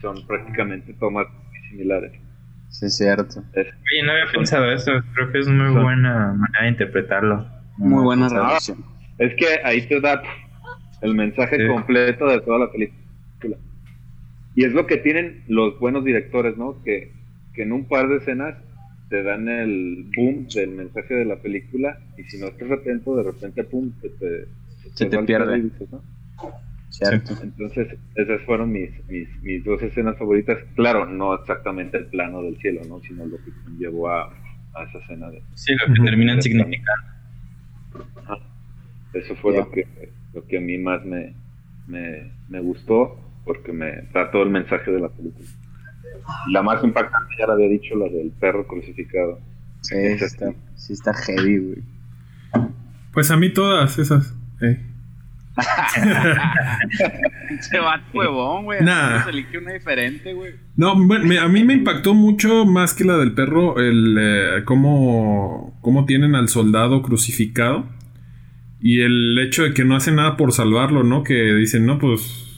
[0.00, 2.12] son prácticamente tomas muy similares.
[2.70, 3.40] Sí, es cierto.
[3.52, 4.92] Es, Oye, no había pensado eso.
[5.14, 7.46] Creo que es muy Son- buena manera de interpretarlo.
[7.76, 8.30] Muy buena Ah.
[8.30, 8.78] relación.
[9.18, 10.22] es que ahí te da
[11.02, 11.66] el mensaje Sí.
[11.66, 13.56] completo de toda la película.
[14.54, 16.82] Y es lo que tienen los buenos directores, ¿no?
[16.84, 17.10] Que,
[17.54, 18.54] que en un par de escenas
[19.08, 23.22] te dan el boom del mensaje de la película y si no estás atento, de
[23.24, 24.46] repente, pum, se te,
[24.94, 25.60] Se te el pierde.
[25.62, 26.02] dices, ¿no?
[26.90, 27.32] Cierto.
[27.42, 30.58] Entonces, esas fueron mis, mis, mis dos escenas favoritas.
[30.76, 33.00] Claro, no exactamente el plano del cielo, ¿no?
[33.00, 34.24] Sino lo que llevó a,
[34.74, 35.42] a esa escena de...
[35.54, 37.02] Sí, lo que terminan significando.
[39.14, 39.86] Eso fue lo que
[40.34, 41.34] lo que a mí más me,
[41.86, 45.46] me, me gustó porque me da todo el mensaje de la película.
[46.50, 49.40] La más impactante ya la había dicho, la del perro crucificado.
[49.80, 51.82] Sí, sí está, sí está heavy, güey.
[53.12, 54.34] Pues a mí todas esas.
[54.60, 54.78] eh.
[57.60, 58.82] Se va huevón, güey.
[58.82, 59.24] Nah.
[59.24, 60.54] Se elige una diferente, güey.
[60.76, 64.64] No, bueno, me- a mí me impactó mucho más que la del perro el eh,
[64.64, 67.84] cómo, cómo tienen al soldado crucificado
[68.82, 71.22] y el hecho de que no hacen nada por salvarlo, ¿no?
[71.22, 72.48] Que dicen, no, pues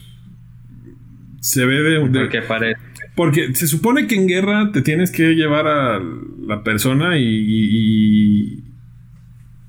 [1.40, 2.80] se ve de, de- Porque parece.
[3.14, 6.00] porque se supone que en guerra te tienes que llevar a
[6.46, 7.68] la persona y, y-
[8.56, 8.64] y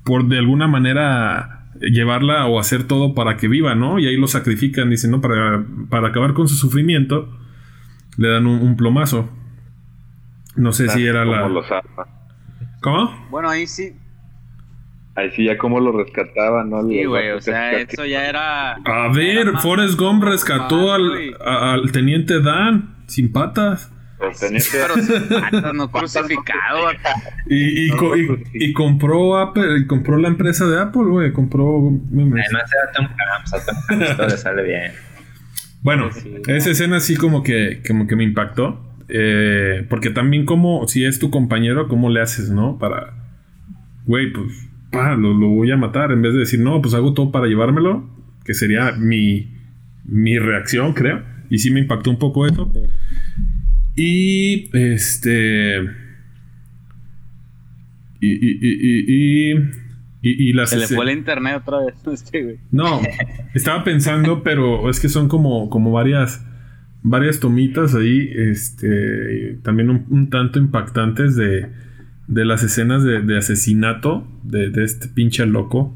[0.06, 4.00] por de alguna manera llevarla o hacer todo para que viva, ¿no?
[4.00, 5.20] Y ahí lo sacrifican, dicen, ¿no?
[5.20, 7.30] Para, para acabar con su sufrimiento,
[8.18, 9.30] le dan un, un plomazo.
[10.56, 11.74] No sé si era Como la...
[12.82, 13.28] ¿Cómo?
[13.30, 13.92] Bueno, ahí sí.
[15.16, 16.86] Ahí sí, ya como lo rescataban, ¿no?
[16.88, 17.32] Sí, güey.
[17.32, 18.74] O sea, eso ya era.
[18.74, 23.92] A ver, era Forrest Gump rescató al, a- al teniente Dan sin patas.
[24.20, 26.90] los tenientes- Pero sin patas, no crucificado.
[27.50, 28.44] Y, y, No, co- y- sí.
[28.54, 31.32] y compró Apple, y compró la empresa de Apple, güey.
[31.32, 31.88] Compró.
[32.12, 34.92] Además era Tom Hanks, a Tom Hanks todo le sale bien.
[35.82, 36.34] Bueno, Sí.
[36.48, 38.82] esa escena sí como que, como que me impactó.
[39.08, 42.80] Eh, porque también como, si es tu compañero, ¿cómo le haces, no?
[42.80, 43.14] Para,
[44.06, 46.12] güey, pues, pa, lo, lo voy a matar.
[46.12, 48.10] En vez de decir, no, pues hago todo para llevármelo.
[48.44, 49.52] Que sería mi,
[50.06, 51.24] mi reacción, creo.
[51.50, 52.72] Y sí me impactó un poco eso.
[53.96, 55.80] Y, este...
[58.20, 59.54] Y, y, y, y,
[60.22, 61.96] y, y- las Se le fue el internet otra vez.
[62.12, 62.58] Este, güey.
[62.72, 63.02] no,
[63.54, 66.46] estaba pensando, pero es que son como, como varias,
[67.04, 71.68] varias tomitas ahí, este, también un, un tanto impactantes de,
[72.28, 75.96] de las escenas de, de asesinato de, de este pinche loco.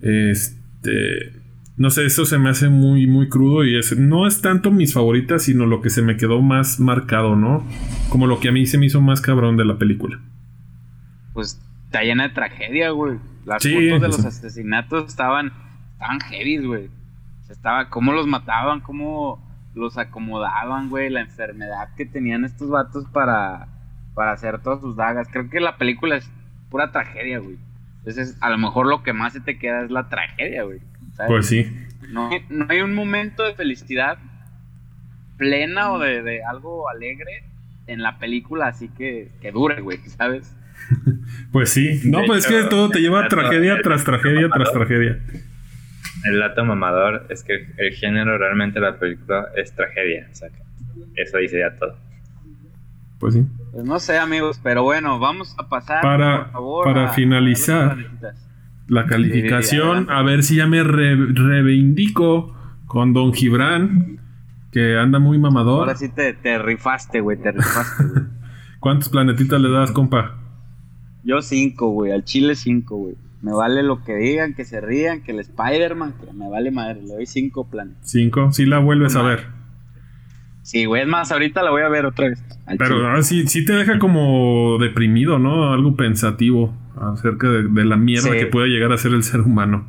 [0.00, 1.32] Este,
[1.76, 4.94] no sé, eso se me hace muy, muy crudo y es, no es tanto mis
[4.94, 7.66] favoritas, sino lo que se me quedó más marcado, ¿no?
[8.08, 10.20] Como lo que a mí se me hizo más cabrón de la película.
[11.32, 13.18] Pues está llena de tragedia, güey.
[13.44, 15.52] Las Sí, fotos de los asesinatos estaban,
[15.92, 16.90] estaban heavy, güey.
[17.48, 19.44] Estaba, cómo los mataban, cómo
[19.74, 23.68] los acomodaban, güey, la enfermedad que tenían estos vatos para,
[24.16, 25.28] para hacer todas sus dagas.
[25.30, 26.28] Creo que la película es
[26.70, 27.58] pura tragedia, güey.
[27.98, 30.80] Entonces, a lo mejor lo que más se te queda es la tragedia, güey.
[31.14, 31.30] ¿sabes?
[31.30, 31.70] Pues sí.
[32.08, 34.18] No, no hay un momento de felicidad
[35.36, 37.44] plena o de, de algo alegre
[37.86, 40.56] en la película, así que, que dure, güey, ¿sabes?
[41.52, 42.00] Pues sí.
[42.04, 45.20] No, De pues es que todo te lleva a tragedia el tras tragedia tras tragedia.
[46.24, 50.28] El dato mamador es que el género realmente de la película es tragedia.
[50.30, 51.96] O sea, que eso dice ya todo.
[53.18, 53.46] Pues sí.
[53.76, 57.98] Pues no sé, amigos, pero bueno, vamos a pasar, Para- por favor, para a- finalizar.
[58.88, 62.54] La calificación, a ver si ya me re- reivindico
[62.86, 64.18] con Don Gibran,
[64.72, 65.80] que anda muy mamador.
[65.80, 68.22] Ahora sí te, te rifaste, güey, te rifaste, güey.
[68.80, 70.36] ¿Cuántos planetitas le das, compa?
[71.22, 73.16] Yo cinco, güey, al chile cinco, güey.
[73.42, 77.02] Me vale lo que digan, que se rían, que el Spider-Man, que me vale madre,
[77.02, 78.08] le doy cinco planetas.
[78.10, 78.52] Cinco.
[78.52, 79.48] Si la vuelves a ver.
[80.66, 82.42] Sí, güey, es más, ahorita la voy a ver otra vez.
[82.66, 85.72] al Pero ah, sí, sí te deja como deprimido, ¿no?
[85.72, 88.36] Algo pensativo acerca de, de la mierda Sí.
[88.38, 89.86] que puede llegar a ser el ser humano.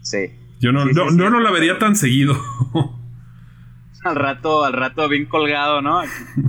[0.00, 0.30] Sí.
[0.60, 1.16] Yo no, Sí, no, sí.
[1.16, 2.34] no la vería tan seguido.
[4.04, 6.00] Al rato, al rato bien colgado, ¿no?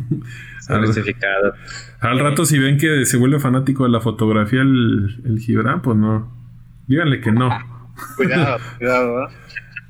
[0.67, 1.53] Justificado.
[1.99, 5.97] Al rato si ven que se vuelve fanático de la fotografía el, el Gibran, pues
[5.97, 6.31] no.
[6.87, 7.49] Díganle que no.
[8.15, 9.27] Cuidado, cuidado, ¿eh?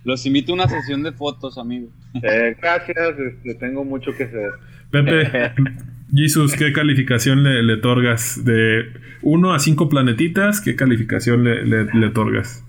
[0.03, 1.89] Los invito a una sesión de fotos, amigo.
[2.21, 4.49] Eh, gracias, este, tengo mucho que hacer.
[4.91, 5.51] Pepe,
[6.13, 8.43] Jesus, ¿qué calificación le, le otorgas?
[8.45, 8.83] De
[9.23, 12.63] 1 a 5 planetitas, ¿qué calificación le, le, le otorgas?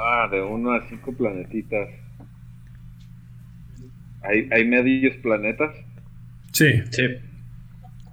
[0.00, 1.88] Ah, de uno a cinco planetitas.
[4.22, 5.74] ¿Hay, hay medios planetas?
[6.52, 7.02] Sí, Sí.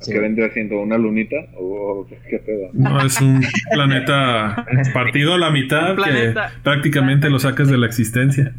[0.02, 0.12] Sí.
[0.12, 1.36] ¿Que vendría siendo una lunita?
[1.58, 2.70] ¿O o qué pedo?
[2.74, 6.52] no es un planeta partido a la mitad que planeta.
[6.64, 8.54] prácticamente lo sacas de la existencia.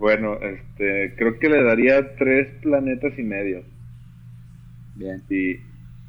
[0.00, 3.62] Bueno, este, creo que le daría tres planetas y medio.
[4.96, 5.22] Bien.
[5.28, 5.56] Y,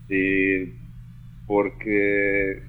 [0.09, 0.73] y
[1.45, 2.63] porque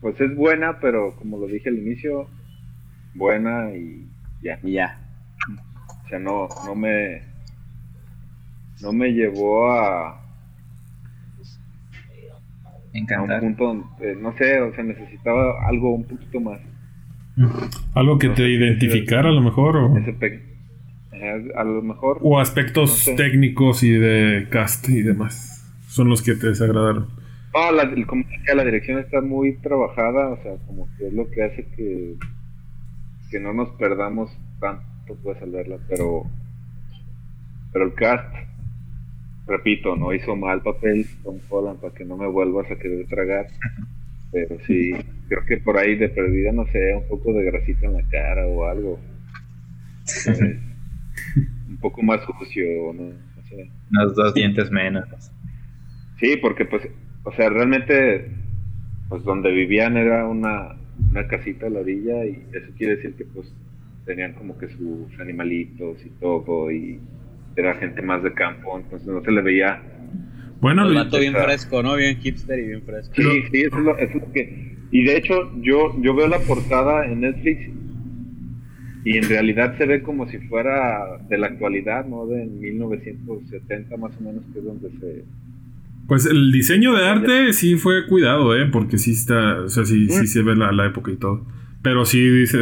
[0.00, 2.28] pues es buena, pero como lo dije al inicio,
[3.14, 4.04] buena y
[4.42, 4.58] ya.
[4.62, 4.98] Y ya.
[6.04, 7.22] O sea, no, no me
[8.82, 10.20] no me llevó a, a
[13.22, 13.40] un Encantar.
[13.40, 16.60] punto donde, no sé, o sea, necesitaba algo un poquito más.
[17.94, 22.90] Algo que No te identificara a lo mejor o, eh, a lo mejor o aspectos
[22.90, 23.14] No sé.
[23.16, 25.52] técnicos y de cast y demás
[25.88, 27.08] son los que te desagradaron.
[27.54, 31.28] No, la, como que la dirección está muy trabajada, o sea, como que es lo
[31.30, 32.14] que hace que,
[33.30, 34.30] que no nos perdamos
[34.60, 36.24] tanto pues al verla, pero
[37.72, 38.34] pero el cast,
[39.46, 43.46] repito, no hizo mal papel Tom Holland para que no me vuelvas a querer tragar,
[44.32, 44.92] pero sí,
[45.28, 48.46] creo que por ahí de perdida, no sé, un poco de grasita en la cara
[48.46, 49.00] o algo,
[50.26, 50.60] Eh,
[51.68, 53.70] un poco más sucio, no, no sé.
[53.90, 55.04] Unos dos dientes menos.
[56.18, 56.88] Sí, porque pues,
[57.24, 58.30] o sea, realmente,
[59.08, 60.76] pues donde vivían era una,
[61.10, 63.52] una casita a la orilla y eso quiere decir que pues
[64.04, 67.00] tenían como que sus animalitos y todo y
[67.56, 69.82] era gente más de campo, entonces no se le veía.
[70.66, 71.94] Bueno, El le- vato bien fresco, ¿no?
[71.96, 73.14] Bien hipster y bien fresco.
[73.14, 74.76] Sí, sí, eso es lo, eso es lo que...
[74.90, 77.70] Y de hecho, yo, yo veo la portada en Netflix
[79.04, 82.26] y en realidad se ve como si fuera de la actualidad, ¿no?
[82.26, 85.24] De 1970 más o menos, que es donde se...
[86.08, 88.66] Pues el diseño de arte sí fue cuidado, ¿eh?
[88.72, 91.46] Porque sí está, o sea, sí, sí se ve la, la época y todo.
[91.82, 92.58] Pero sí dice,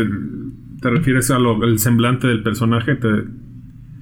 [0.83, 3.09] te refieres a lo, el semblante del personaje, te,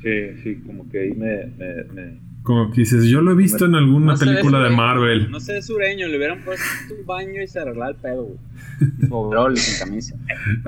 [0.03, 1.47] Sí, sí, como que ahí me...
[1.59, 4.77] me, me- como que dices, yo lo he visto en alguna No película de sureño,
[4.77, 5.31] Marvel.
[5.31, 6.65] No sé, sureño, le hubieran puesto
[6.99, 9.57] un baño y se arreglaba el pedo, güey.
[9.57, 10.17] Sin camisa.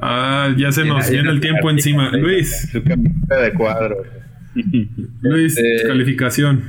[0.00, 2.10] Ah, ya se nos viene el tiempo encima.
[2.16, 3.96] Luis, Su camiseta de cuadro.
[5.22, 6.62] Luis, Este- calificación.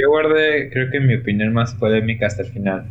[0.00, 2.86] Yo guardé, creo que mi opinión más polémica hasta el final.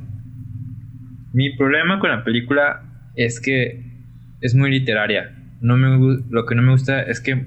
[1.33, 2.83] Mi problema con la película
[3.15, 4.03] es que
[4.41, 5.33] es muy literaria.
[5.61, 7.45] No me, lo que no me gusta es que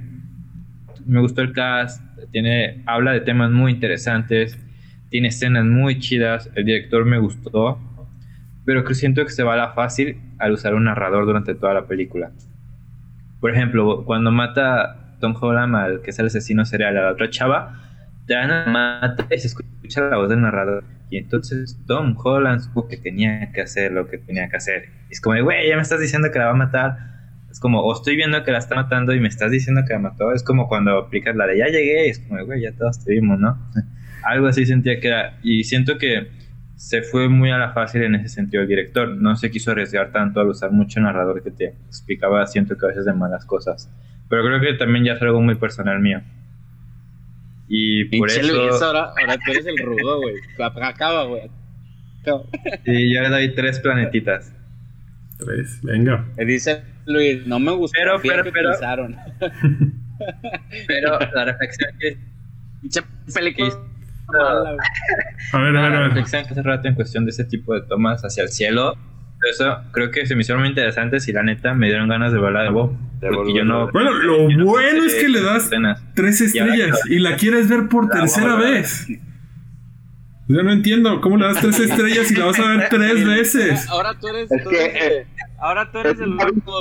[1.06, 4.58] me gustó el cast, tiene, habla de temas muy interesantes,
[5.10, 7.78] tiene escenas muy chidas, el director me gustó,
[8.64, 11.74] pero que siento que se va a la fácil al usar un narrador durante toda
[11.74, 12.30] la película.
[13.40, 17.30] Por ejemplo, cuando mata Tom Holland al que es el asesino serial a la otra
[17.30, 17.80] chava,
[18.26, 20.84] te dan a mata y se escucha la voz del narrador.
[21.10, 24.90] Y entonces Tom Holland supo que tenía que hacer lo que tenía que hacer.
[25.08, 26.98] Y es como, güey, ya me estás diciendo que la va a matar.
[27.58, 29.98] Es como, o estoy viendo que la está matando y me estás diciendo que la
[29.98, 30.32] mató.
[30.32, 33.10] Es como cuando aplicas la de ya llegué y es como, güey, ya todos te
[33.10, 33.58] vimos, ¿no?
[34.22, 35.40] Algo así sentía que era.
[35.42, 36.28] Y siento que
[36.76, 39.08] se fue muy a la fácil en ese sentido el director.
[39.08, 42.90] No se quiso arriesgar tanto al usar mucho narrador que te explicaba, siento que a
[42.90, 43.90] veces de malas cosas.
[44.28, 46.20] Pero creo que también ya es algo muy personal mío.
[47.66, 48.54] Y por Pinche eso.
[48.54, 50.36] Luis, ahora, ahora tú eres el rudo, güey.
[50.60, 51.50] Acaba, güey.
[52.20, 52.44] Acaba.
[52.84, 54.54] Sí, yo le doy tres planetitas.
[55.38, 56.24] Tres, venga.
[56.36, 59.16] Me dice Luis, no me gustó Pero, la pero, que pero- utilizaron.
[60.88, 62.18] Pero la reflexión que
[62.80, 63.00] Pinche
[63.32, 63.68] película
[64.32, 66.08] A ver, a la ver, a ver.
[66.08, 68.94] reflexión hace rato en cuestión de ese tipo de tomas hacia el cielo.
[69.48, 72.40] Eso creo que se me hicieron muy interesantes y la neta me dieron ganas de
[72.40, 72.70] verla de.
[72.70, 73.88] De Porque yo no.
[73.92, 76.02] Bueno, lo yo no bueno es que le das escenas.
[76.14, 79.06] tres estrellas que- y la quieres ver por La tercera vez.
[80.48, 83.86] Yo no entiendo cómo le das tres estrellas y la vas a ver tres veces.
[83.88, 84.48] Ahora tú eres.
[84.48, 85.26] Tú eh,
[85.60, 86.36] ahora tú eres es el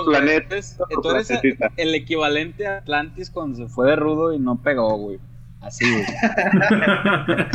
[0.05, 1.29] planeta, otro Tú eres
[1.75, 5.19] el equivalente a Atlantis cuando se fue de rudo y no pegó, güey.
[5.61, 6.05] Así, güey.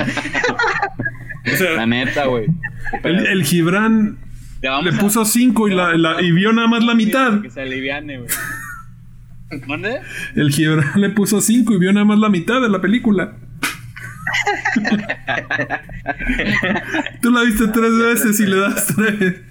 [1.44, 2.46] O sea, La neta, güey.
[3.02, 4.16] el, el Gibran
[4.60, 7.40] le a- puso cinco y, la, la- y vio nada más la mitad.
[7.42, 8.30] Que se aliviane, güey.
[9.66, 10.00] ¿Mande?
[10.36, 13.32] El Gibran le puso cinco y vio nada más la mitad de la película.
[17.20, 19.42] Tú la viste tres veces y le das tres.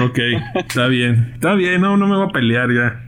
[0.00, 0.18] Ok,
[0.54, 1.32] está bien.
[1.34, 3.06] Está bien, no, no me voy a pelear ya.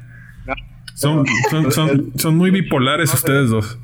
[0.95, 3.79] Son, son, son, son muy bipolares ustedes dos.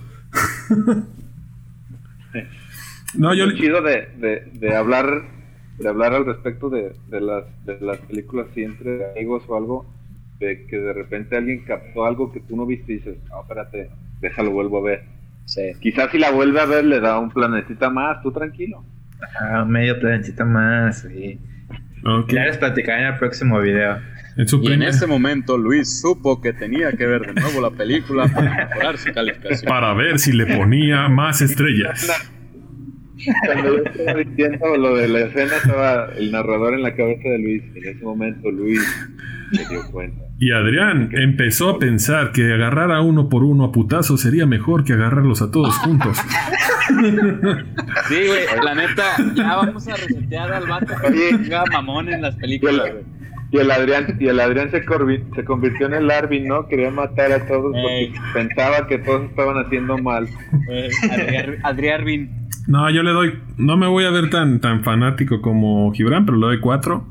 [3.14, 5.24] No, yo Lo chido de, de, de hablar
[5.79, 9.87] de hablar al respecto de, de las de las películas así entre amigos o algo
[10.41, 13.91] de que de repente alguien captó algo que tú no viste y dices no espérate
[14.20, 15.05] déjalo vuelvo a ver
[15.49, 15.73] Sí.
[15.81, 18.85] quizás si la vuelve a ver le da un planetita más tú tranquilo
[19.41, 21.01] Ah, medio planetita más.
[21.03, 21.41] Sí.
[22.05, 22.33] Ok.
[22.33, 23.99] Ya les platicaré en el próximo video.
[24.37, 27.71] En su Y en ese mommo Luis supo que tenía que ver de nuevo la
[27.71, 29.69] película para mejorar su calificación.
[29.69, 32.31] para ver si le ponía más estrellas.
[33.47, 37.39] Cuando yo estaba diciendo lo de la escena estaba el narrador en la cabeza de
[37.39, 38.81] Luis y en ese momento Luis
[39.53, 43.73] se dio cuenta Y Adrián empezó a pensar que agarrar a uno por uno a
[43.73, 46.19] putazo sería mejor que agarrarlos a todos juntos.
[48.09, 49.05] Sí, güey, la neta,
[49.35, 53.05] ya vamos a resetear al vato que mamón en las películas, güey.
[53.51, 56.91] y el Adrián y el Adrián se, corvi- se convirtió en el Arvin no quería
[56.91, 58.12] matar a todos porque Ey.
[58.33, 60.29] pensaba que todos estaban haciendo mal
[60.71, 62.48] Eh, Adrián Adrián Arvin.
[62.69, 63.33] No, yo le doy.
[63.57, 67.05] No me voy a ver tan, tan fanático como Gibran, pero le doy cuatro.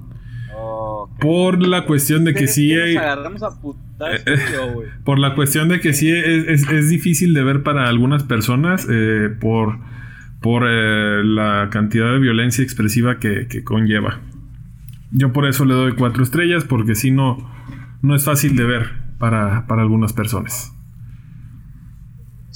[0.55, 2.95] Oh, Por la cuestión de que sí Nos hay.
[2.95, 4.87] agarramos a Eh, güey.
[5.03, 8.87] Por la cuestión de que sí es, es- es difícil de ver para algunas personas
[8.89, 9.79] eh, por,
[10.41, 14.19] por eh, la cantidad de violencia expresiva que, que conlleva.
[15.11, 17.37] Yo por eso le doy cuatro estrellas, porque si no,
[18.03, 20.76] no es fácil de ver para, para algunas personas.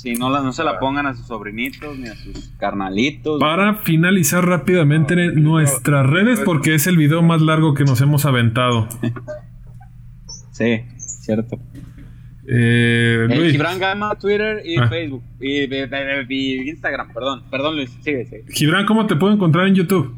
[0.01, 3.39] Sí, no, la, no se la pongan a sus sobrinitos ni a sus carnalitos.
[3.39, 8.87] Para finalizar rápidamente nuestras redes, porque es el video más largo que nos hemos aventado.
[10.51, 11.57] Sí, cierto.
[12.47, 14.87] Eh, El Luis, Gibran Gama, Twitter y Ah.
[14.89, 15.23] Facebook.
[15.39, 15.73] Y, y-
[16.29, 17.43] y- y Instagram, perdón.
[17.49, 17.89] Perdón, Luis.
[18.01, 18.43] Sigue, sigue.
[18.49, 20.13] Gibran, ¿cómo te puedo encontrar en YouTube?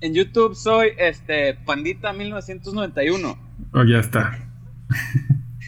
[0.00, 3.38] En YouTube soy este Pandita 1991.
[3.72, 4.38] Oh, ya está.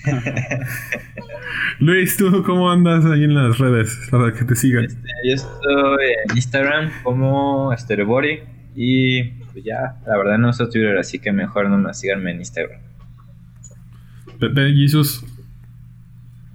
[1.81, 4.85] Luis, ¿tú cómo andas ahí en las redes para que te sigan?
[4.85, 8.41] Este, yo estoy en Instagram como Stereobody
[8.75, 9.23] y
[9.53, 12.81] pues ya, la verdad no uso Twitter, así que mejor no me síganme en Instagram.
[14.39, 15.25] Pepe, Jesus.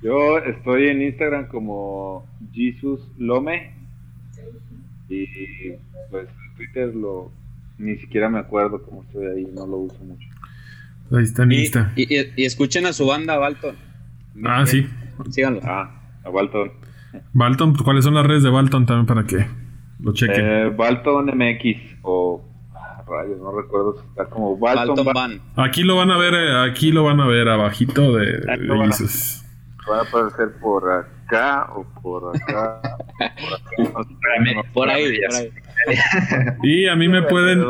[0.02, 3.74] Yo estoy en Instagram como Jesus Lome
[5.10, 5.26] y
[6.10, 7.32] pues Twitter lo
[7.78, 10.28] ni siquiera me acuerdo cómo estoy ahí, no lo uso mucho.
[11.12, 11.92] Ahí está en Y, Insta.
[11.96, 13.76] y- y- y escuchen a su banda, Balton.
[14.46, 14.88] Ah, sí.
[15.30, 15.62] Síganlo.
[15.64, 16.72] Ah, a Balton.
[17.34, 19.48] Balton, ¿cuáles son las redes de Balton también para que
[20.02, 20.46] lo chequen?
[20.46, 22.44] Eh, Balton MX o
[22.76, 25.42] ah, rayos, no recuerdo si está como Balton, Balton Ba- Van.
[25.56, 28.82] Aquí lo van a ver, eh, aquí lo van a ver abajito de, de van
[28.82, 29.44] a- Jesus.
[29.90, 32.82] Va a aparecer por acá o por acá.
[33.18, 34.54] por acá.
[34.54, 34.64] no.
[34.74, 35.50] Por ahí, por ahí.
[36.64, 37.62] Y a mí me pueden,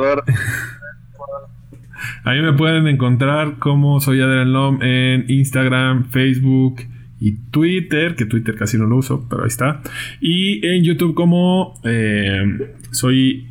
[2.23, 2.23] Alrededor.
[2.23, 6.81] a mí me pueden encontrar como soy Adrián Lom en Instagram, Facebook
[7.19, 9.81] y Twitter, que Twitter casi no lo uso, pero ahí está.
[10.21, 13.47] Y en YouTube como eh, soy,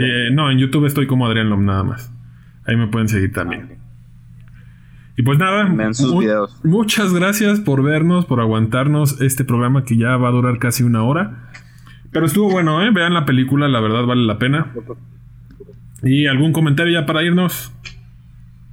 [0.00, 2.10] eh, no, en YouTube estoy como Adrián Lom nada más.
[2.66, 3.80] Ahí me pueden seguir también.
[5.16, 5.66] Y pues nada,
[6.14, 6.20] mu-
[6.64, 11.02] muchas gracias por vernos, por aguantarnos este programa que ya va a durar casi una
[11.02, 11.50] hora.
[12.12, 12.90] Pero estuvo bueno, ¿eh?
[12.92, 14.68] Vean la película, la verdad vale la pena.
[16.02, 17.72] ¿Y algún comentario ya para irnos?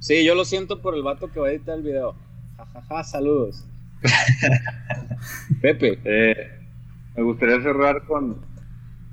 [0.00, 2.14] Sí, yo lo siento por el vato que va a editar el video.
[2.56, 3.66] Jajaja, ja, ja, saludos.
[5.60, 5.98] Pepe.
[6.04, 6.50] Eh,
[7.16, 8.38] me gustaría cerrar con,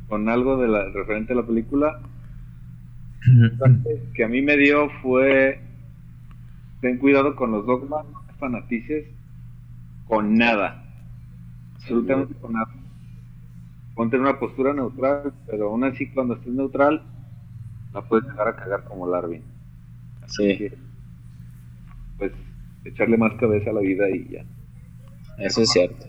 [0.07, 1.99] con algo de la, referente a la película.
[4.13, 5.59] que a mí me dio fue
[6.81, 9.07] ten cuidado con los dogmas, no te fanatices
[10.07, 10.85] con nada,
[11.75, 12.69] absolutamente con nada.
[13.95, 17.03] Ponte en una postura neutral, pero aún así cuando estés neutral,
[18.01, 19.41] la puedes dejar a cagar como Larvin.
[20.27, 20.57] Sí.
[20.57, 20.73] Que,
[22.17, 22.31] pues
[22.85, 24.43] echarle más cabeza a la vida y ya.
[25.39, 26.05] Eso es cierto.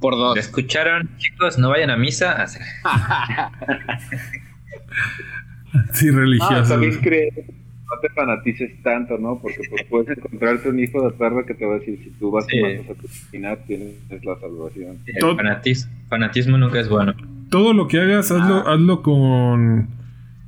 [0.00, 0.34] Por dos.
[0.34, 1.58] ¿Lo escucharon, chicos?
[1.58, 2.44] No vayan a misa.
[5.92, 6.68] Sí, Ah, religioso.
[6.72, 9.38] también cree, no te fanatices tanto, ¿no?
[9.40, 12.30] Porque pues puedes encontrarte un hijo de perro que te va a decir, si tú
[12.32, 12.56] vas Sí.
[12.58, 13.94] y matas a tu vecina, tienes
[14.24, 14.98] la salvación.
[15.06, 17.14] El Todo- fanatis- fanatismo nunca es bueno.
[17.50, 19.88] Todo lo que hagas, hazlo, hazlo con,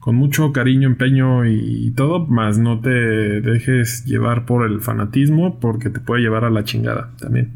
[0.03, 5.91] con mucho cariño, empeño y todo, más no te dejes llevar por el fanatismo, porque
[5.91, 7.53] te puede llevar a la chingada también.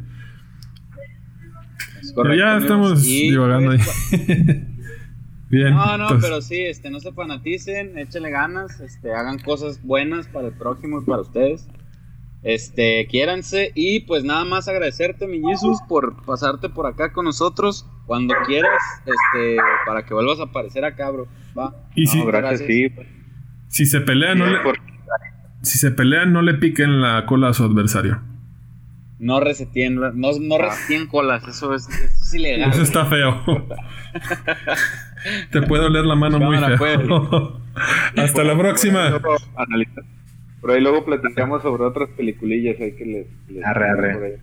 [2.00, 3.78] Es correcto, ya estamos divagando ahí.
[3.78, 4.26] pues,
[5.50, 5.70] Bien.
[5.70, 10.28] No, no, entonces- pero sí, este, no se fanaticen, échenle ganas, este, hagan cosas buenas
[10.28, 11.66] para el prójimo y para ustedes.
[12.48, 17.86] Este, quiéranse y pues nada más agradecerte, mi Jesus, por pasarte por acá con nosotros
[18.06, 21.26] cuando quieras, este, para que vuelvas a aparecer acá, bro.
[21.58, 21.74] Va.
[21.96, 22.88] Y si, gracias, sí.
[22.90, 23.08] pues,
[23.66, 24.78] si se pelean, no le, por-
[25.62, 28.20] si se pelean, no le piquen la cola a su adversario.
[29.18, 32.70] No reseteen, no, no reseteen colas, eso es, eso es ilegal.
[32.70, 33.42] Eso está feo.
[35.50, 37.60] Te puede oler la mano muy feo.
[38.16, 39.20] Hasta la próxima.
[40.66, 43.26] Por ahí luego platicamos sobre otras peliculillas ahí que les...
[43.48, 44.38] les- Arre, arre.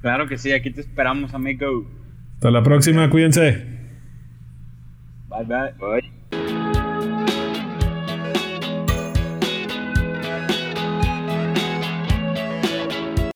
[0.00, 1.84] Claro que sí, aquí te esperamos, amigo.
[2.34, 3.66] Hasta la próxima, cuídense.
[5.28, 5.72] Bye, bye.
[5.80, 6.19] Bye.